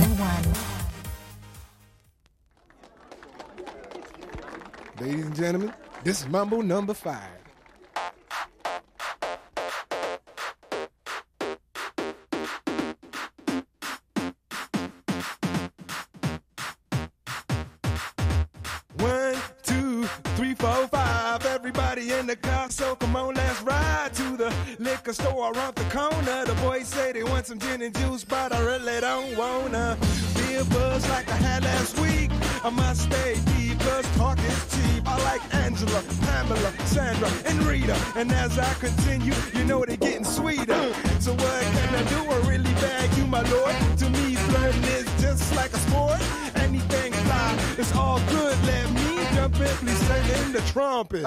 [5.00, 5.74] Ladies and gentlemen,
[6.04, 7.49] this is Mambo number five.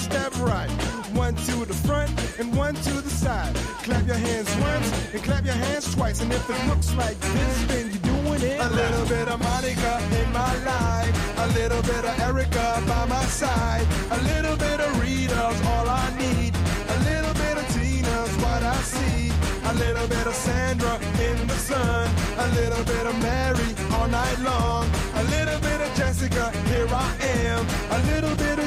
[0.00, 0.70] Step right.
[1.14, 3.54] One to the front and one to the side.
[3.84, 6.20] Clap your hands once and clap your hands twice.
[6.20, 8.60] And if it looks like this, then you're doing it.
[8.60, 11.14] A little bit of Monica in my life.
[11.38, 13.86] A little bit of Erica by my side.
[14.10, 16.52] A little bit of Rita's all I need.
[16.96, 19.32] A little bit of Tina's what I see.
[19.70, 20.94] A little bit of Sandra
[21.26, 22.08] in the sun.
[22.38, 24.88] A little bit of Mary all night long.
[25.14, 27.10] A little bit of Jessica, here I
[27.44, 27.66] am.
[27.90, 28.59] A little bit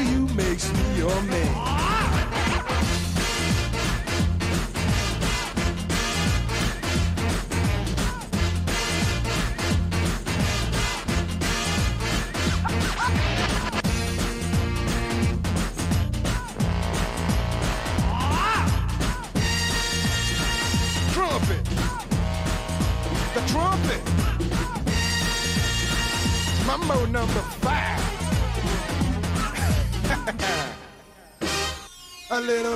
[1.05, 1.52] of you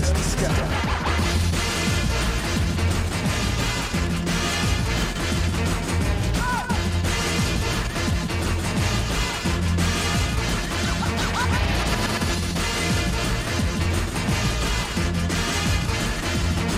[0.00, 0.98] touch the sky.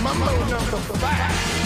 [0.03, 1.61] Mambo number five.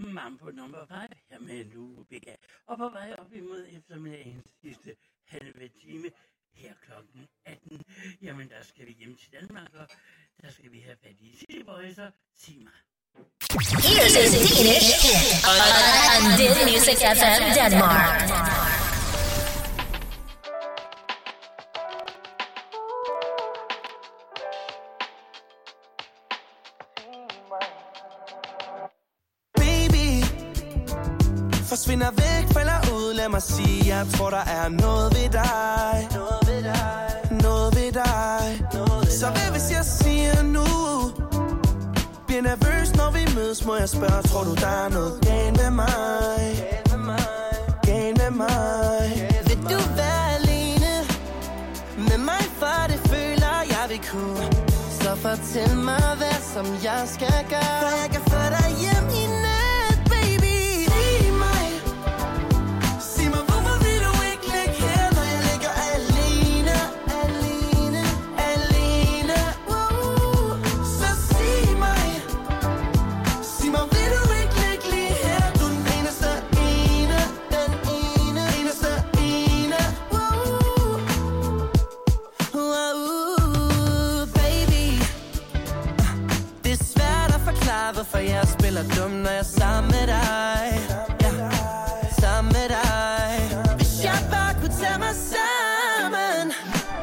[0.00, 2.34] Mambo number 5 her med Lubega.
[2.66, 4.96] Og på vej op imod eftermiddagens sidste
[5.32, 6.08] halve time
[6.62, 7.82] her klokken 18.
[8.22, 9.86] Jamen, der skal vi hjem til Danmark, og
[10.42, 12.10] der skal vi have fat i Boys og
[12.42, 12.70] Sima.
[13.86, 18.20] Here's a Danish hit on Din Music FM Denmark.
[29.60, 30.08] Baby
[31.70, 32.41] Forsvinder væk,
[33.22, 36.08] Lad mig sige, jeg tror der er noget ved dig.
[36.14, 37.40] Noget ved dig.
[37.42, 40.66] Noget ved dig Så hvad hvis jeg siger nu?
[42.26, 43.64] Bliver nervøs, når vi mødes.
[43.64, 46.48] Må jeg spørge, tror du der er noget galt med mig?
[47.86, 49.30] Galt med mig?
[49.48, 50.92] Vil du være alene
[52.08, 54.46] Med mig, for det føler jeg vi kunne.
[55.00, 57.80] Så fortæl mig, hvad som jeg skal gøre.
[57.82, 59.31] For jeg kan få dig hjem i
[88.74, 90.62] jeg spiller dum, når jeg er sammen med dig.
[91.22, 91.30] Ja,
[92.20, 93.32] sammen med dig.
[93.76, 96.52] Hvis jeg bare kunne tage mig sammen,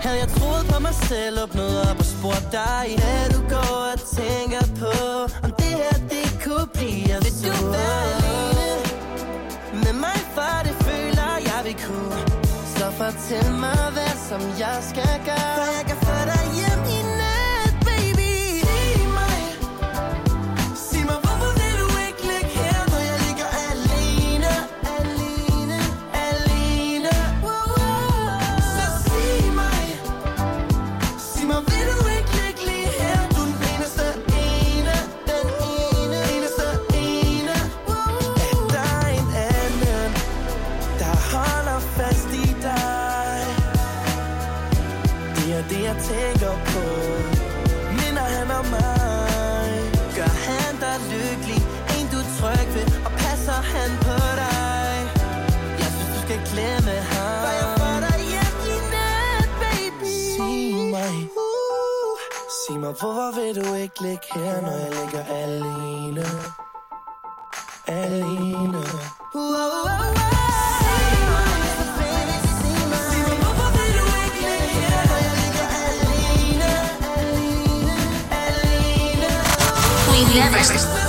[0.04, 4.00] havde jeg troet på mig selv, åbnet op og spurgt dig, hvad du går og
[4.18, 4.96] tænker på,
[5.46, 8.70] om det her, det kunne blive Vil du være alene
[9.84, 12.20] med mig, for det føler jeg vil kunne.
[12.76, 15.98] Så fortæl mig, hvad som jeg skal gøre, for jeg kan
[62.90, 66.26] Sig mig, hvorfor vil du ikke ligge her, når jeg ligger alene?
[67.88, 68.84] Alene.
[69.36, 70.20] Wow, wow, wow.
[80.64, 81.09] Sig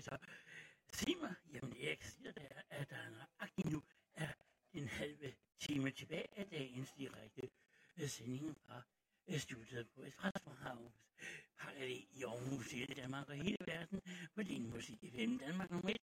[0.00, 0.18] professor
[0.92, 1.34] Simmer.
[1.54, 3.82] Jamen Erik siger der, at der er nøjagtigt nu
[4.14, 4.32] er
[4.72, 7.50] en halve time tilbage af dagens direkte
[7.98, 8.82] øh, sending fra
[9.28, 10.98] øh, studiet på Espresso House.
[11.58, 14.00] Parallel i Aarhus, hele Danmark og hele verden
[14.34, 15.96] på din musik FM Danmark nummer 1.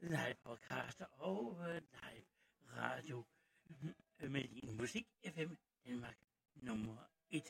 [0.00, 2.24] Live podcaster og øh, live
[2.76, 3.24] radio
[4.20, 5.54] med din musik FM
[5.86, 6.16] Danmark
[6.54, 6.96] nummer
[7.30, 7.42] 1.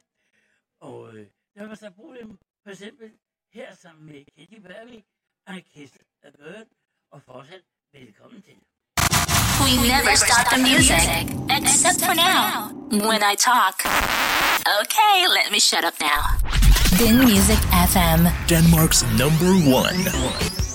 [0.79, 5.03] Og øh, der var så problem, for eksempel her sammen med Katie Berry,
[5.75, 5.97] Kist
[7.13, 7.63] og fortsat
[7.93, 8.59] velkommen til.
[9.65, 11.25] We never stop the music,
[11.59, 12.71] except for now,
[13.09, 13.77] when I talk.
[14.81, 16.23] Okay, let me shut up now.
[17.01, 17.61] Din Music
[17.93, 20.68] FM, Denmark's number one.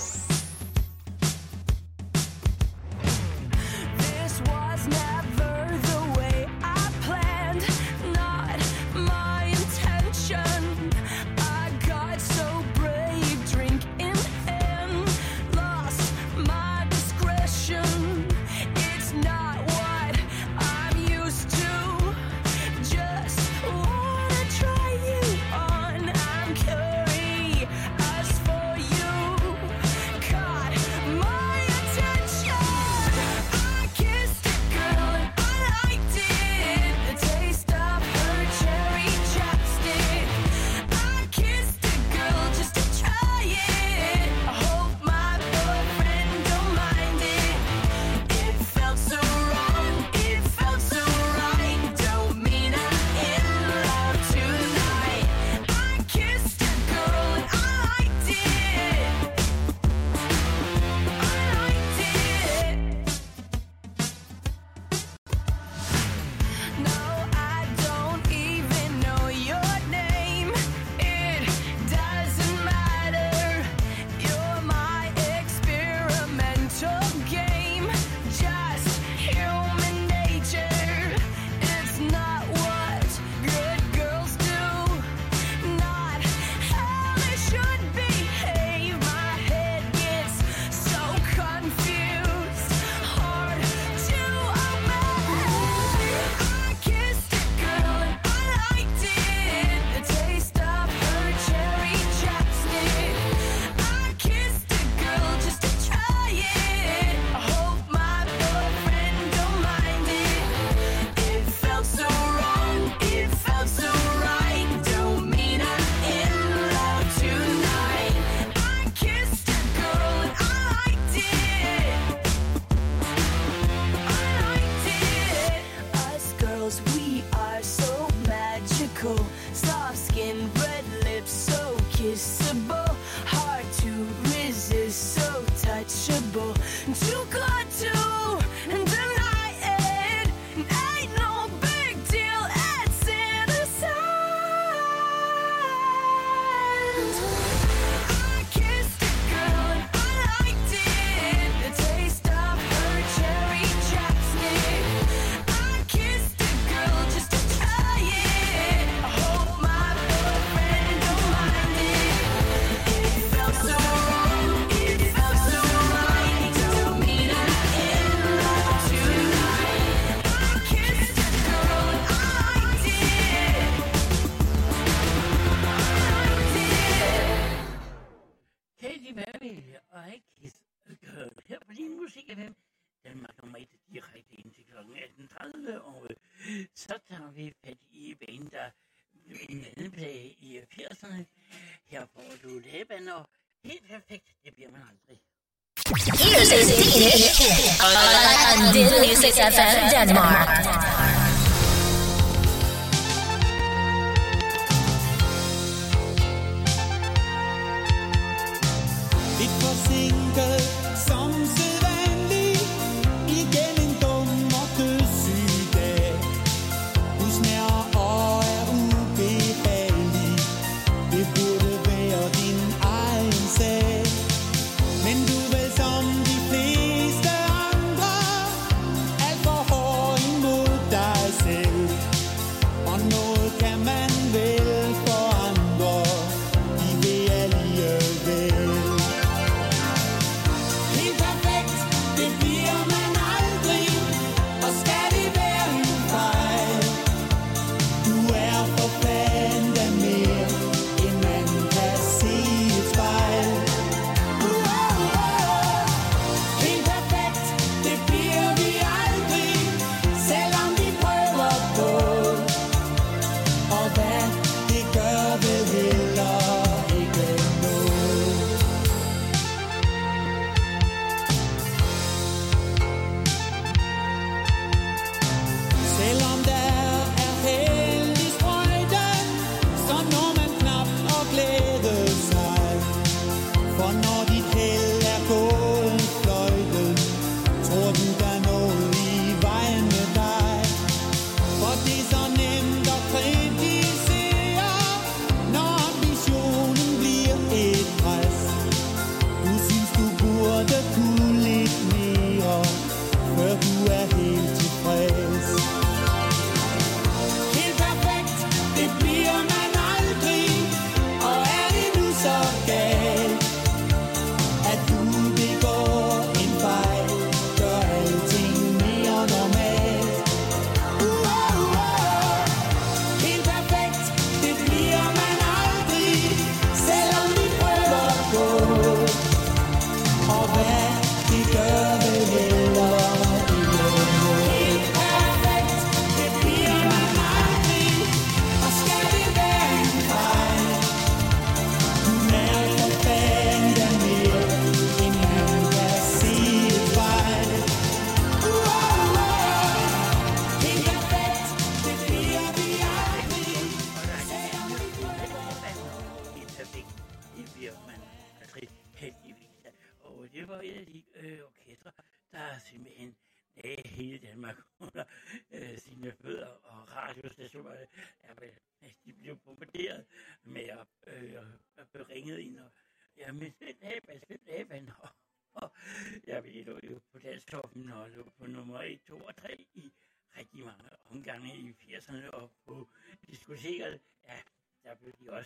[199.52, 199.83] Seven.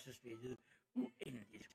[0.05, 0.57] gøres spillet
[0.93, 1.69] uendeligt.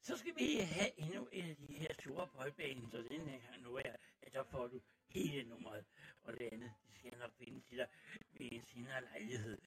[0.00, 3.74] Så skal vi have endnu en af de her store boldbaner, så den her nu
[3.76, 5.84] er, at der får du hele nummeret.
[6.22, 7.88] Og det andet, det skal jeg nok finde til dig
[8.32, 9.58] ved en senere lejlighed.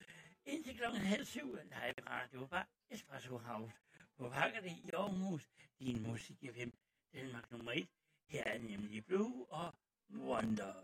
[0.46, 3.74] Indtil klokken halv syv, live radio var Espresso House.
[4.18, 5.50] På Vakkerli i Aarhus,
[5.80, 6.70] din musik FM,
[7.14, 7.88] Danmark nummer 1.
[8.28, 9.74] Her er nemlig Blue og
[10.10, 10.84] Wonder.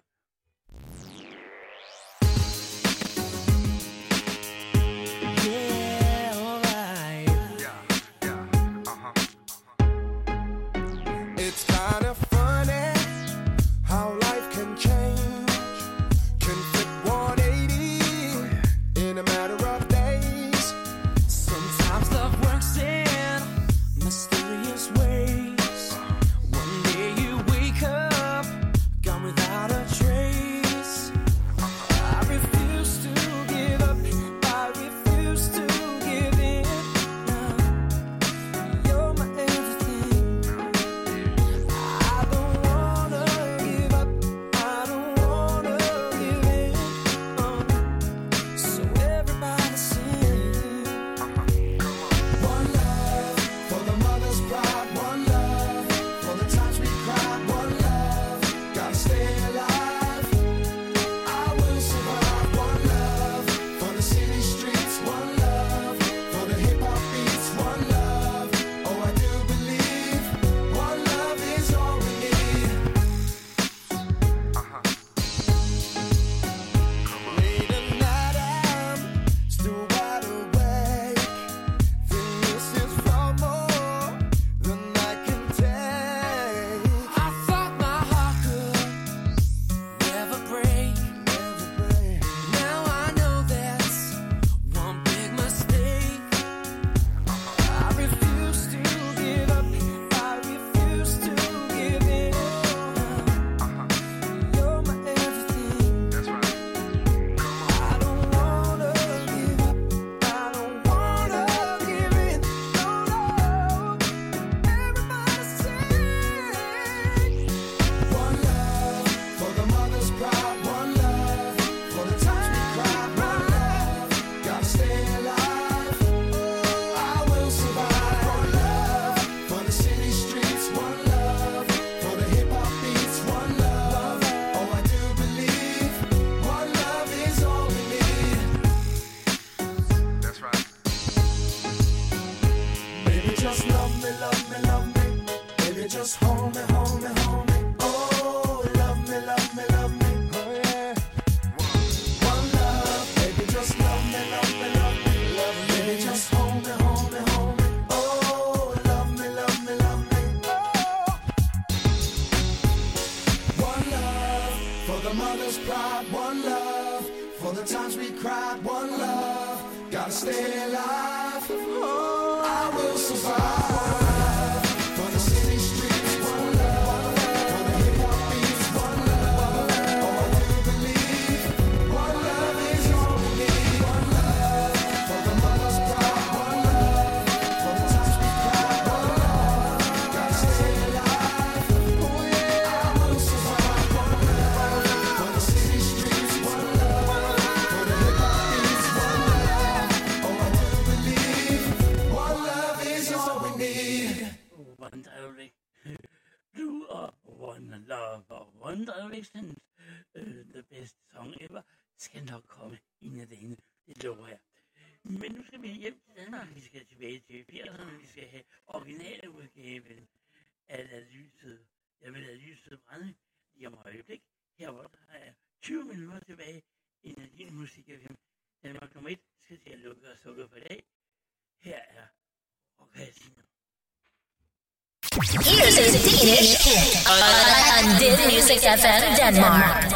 [235.84, 239.93] Danish hit on, on, on, on Din Music FM Denmark.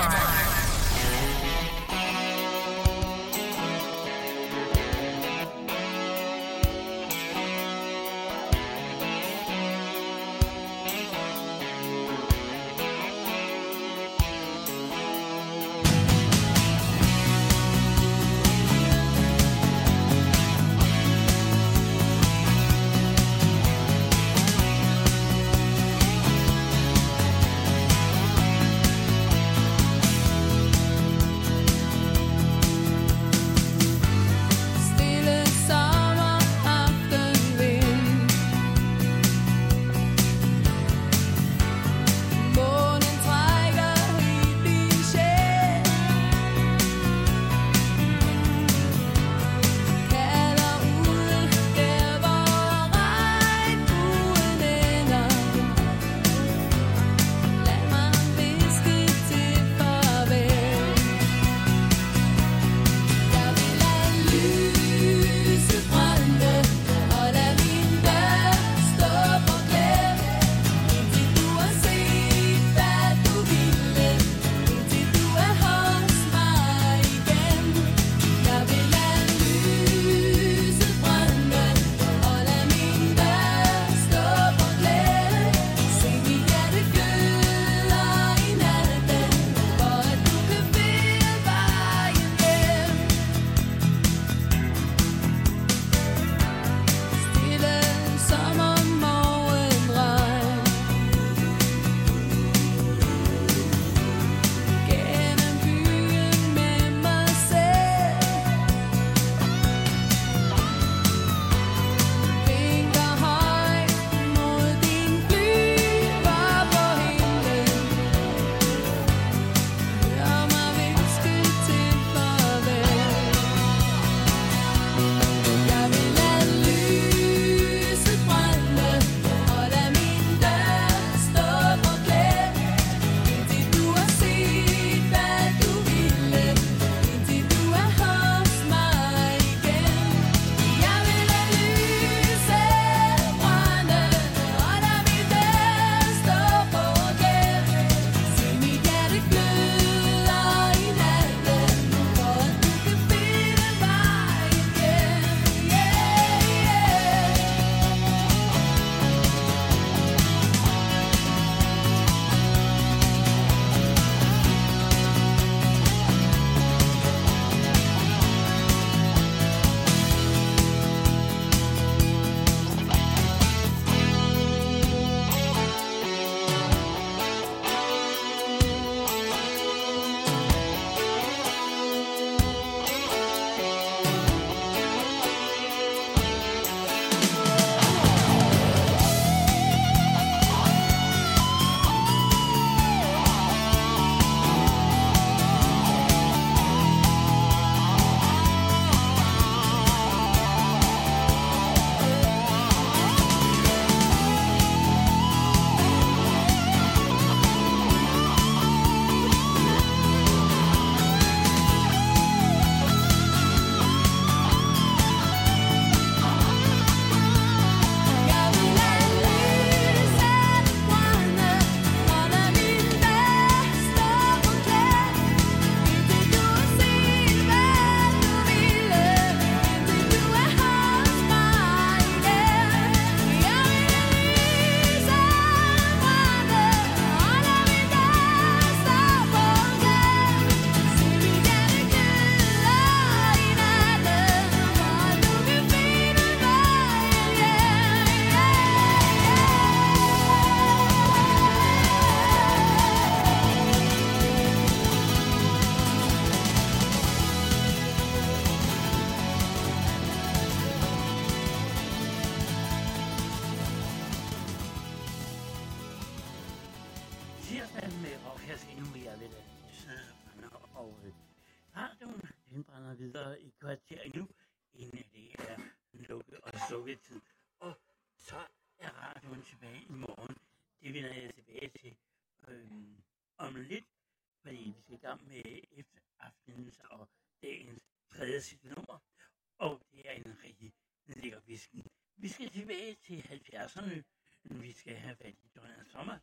[294.50, 296.18] vi skal have fat i Donna Sommer.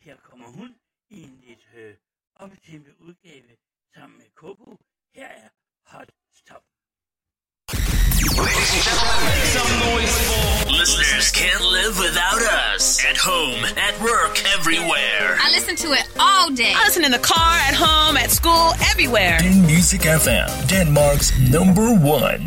[0.00, 0.74] Her kommer hun
[1.10, 1.94] i en lidt øh,
[2.98, 3.56] udgave
[3.94, 4.78] sammen med Coco.
[5.14, 5.48] Her er
[5.86, 6.62] Hot Stop.
[9.54, 12.42] Some noise for listeners can't live without
[12.74, 13.04] us.
[13.10, 15.26] At home, at work, everywhere.
[15.46, 16.72] I listen to it all day.
[16.78, 19.38] I listen in the car, at home, at school, everywhere.
[19.38, 21.88] Den Music FM, Denmark's number
[22.20, 22.42] one.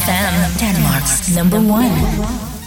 [0.00, 2.59] FM, Denmark's number one.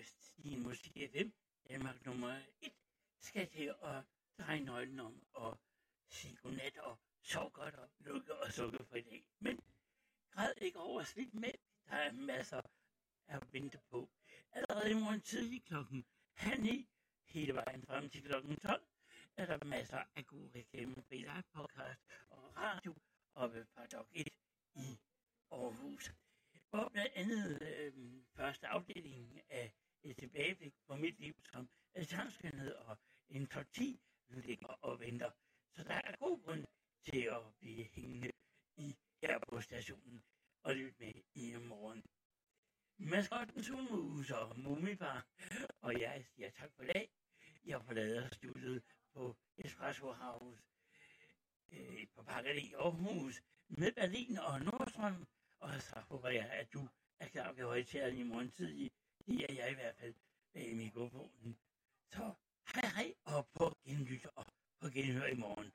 [0.00, 1.28] Øh, din musik FM,
[1.68, 2.72] Danmark nummer 1,
[3.20, 4.04] skal til at
[4.38, 5.60] dreje nøglen om og
[6.08, 9.24] sige godnat og sov godt og lukke og sukke for i dag.
[9.38, 9.60] Men
[10.30, 11.52] græd ikke over slidt med.
[11.86, 12.62] Der er masser
[13.28, 14.10] at vente på.
[14.52, 16.04] Allerede i morgen tidlig klokken
[16.34, 16.88] halv ni,
[17.24, 18.86] hele vejen frem til klokken 12,
[19.36, 22.94] er der masser af gode reklame på live podcast og radio
[23.34, 24.28] og på Paradox 1
[24.74, 24.98] i
[25.50, 26.12] Aarhus.
[26.70, 29.72] Hvor blandt andet øh, første afdeling af
[30.04, 31.68] et tilbageblik på mit liv som
[32.02, 32.98] sangskønhed og
[33.28, 35.30] en top 10 ligger og venter.
[35.76, 36.66] Så der er god grund
[37.02, 38.32] til at blive hængende
[38.76, 40.22] i her på stationen
[40.62, 42.02] og lytte med i morgen.
[42.98, 45.26] Maskotten Sulmus og Mumifar,
[45.80, 47.10] og jeg siger tak for dag.
[47.64, 48.82] Jeg forlader studiet
[49.14, 50.62] på Espresso House
[51.72, 55.26] øh, på Parker i Aarhus med Berlin og Nordstrøm.
[55.58, 56.88] Og så håber jeg, at du
[57.20, 58.90] er klar ved højtalen i morgen tidlig.
[59.30, 60.14] Det er jeg i hvert fald
[60.54, 61.58] øh, med mikrofonen.
[62.12, 62.32] Så
[62.74, 64.46] hej hej og på genlyt og
[64.80, 65.72] på genhør i morgen.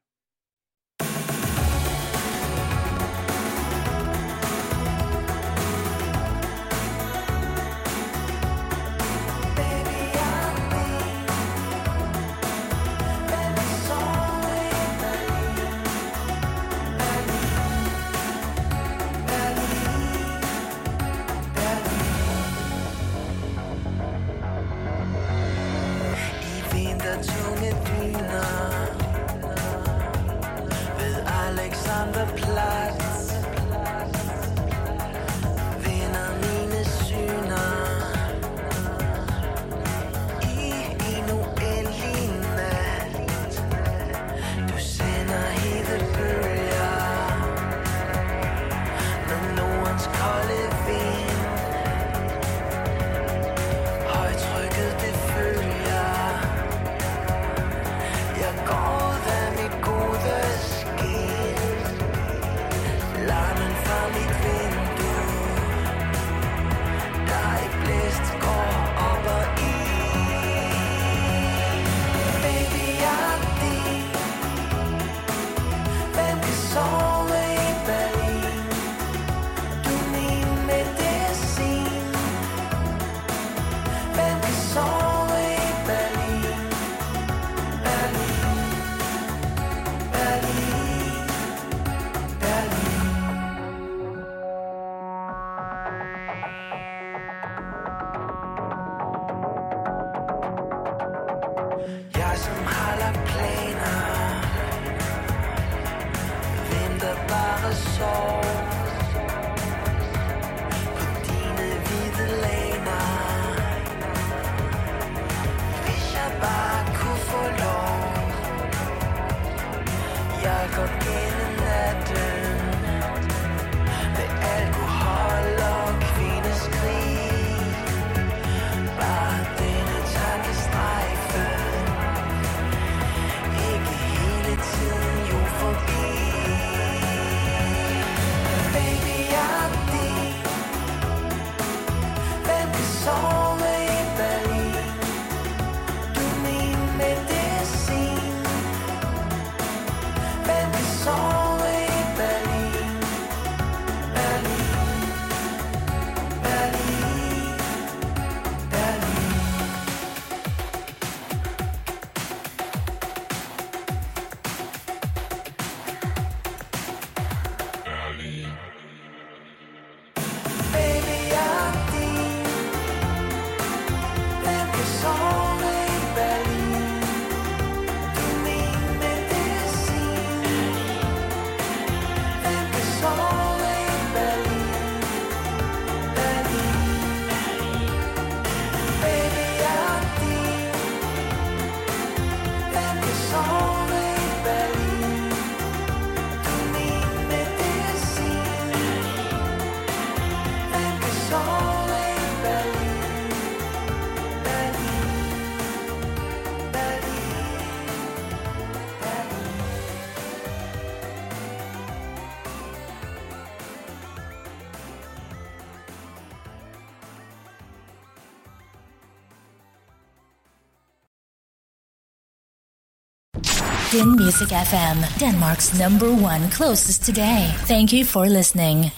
[224.26, 227.54] Music FM, Denmark's number one closest today.
[227.68, 228.92] Thank you for listening.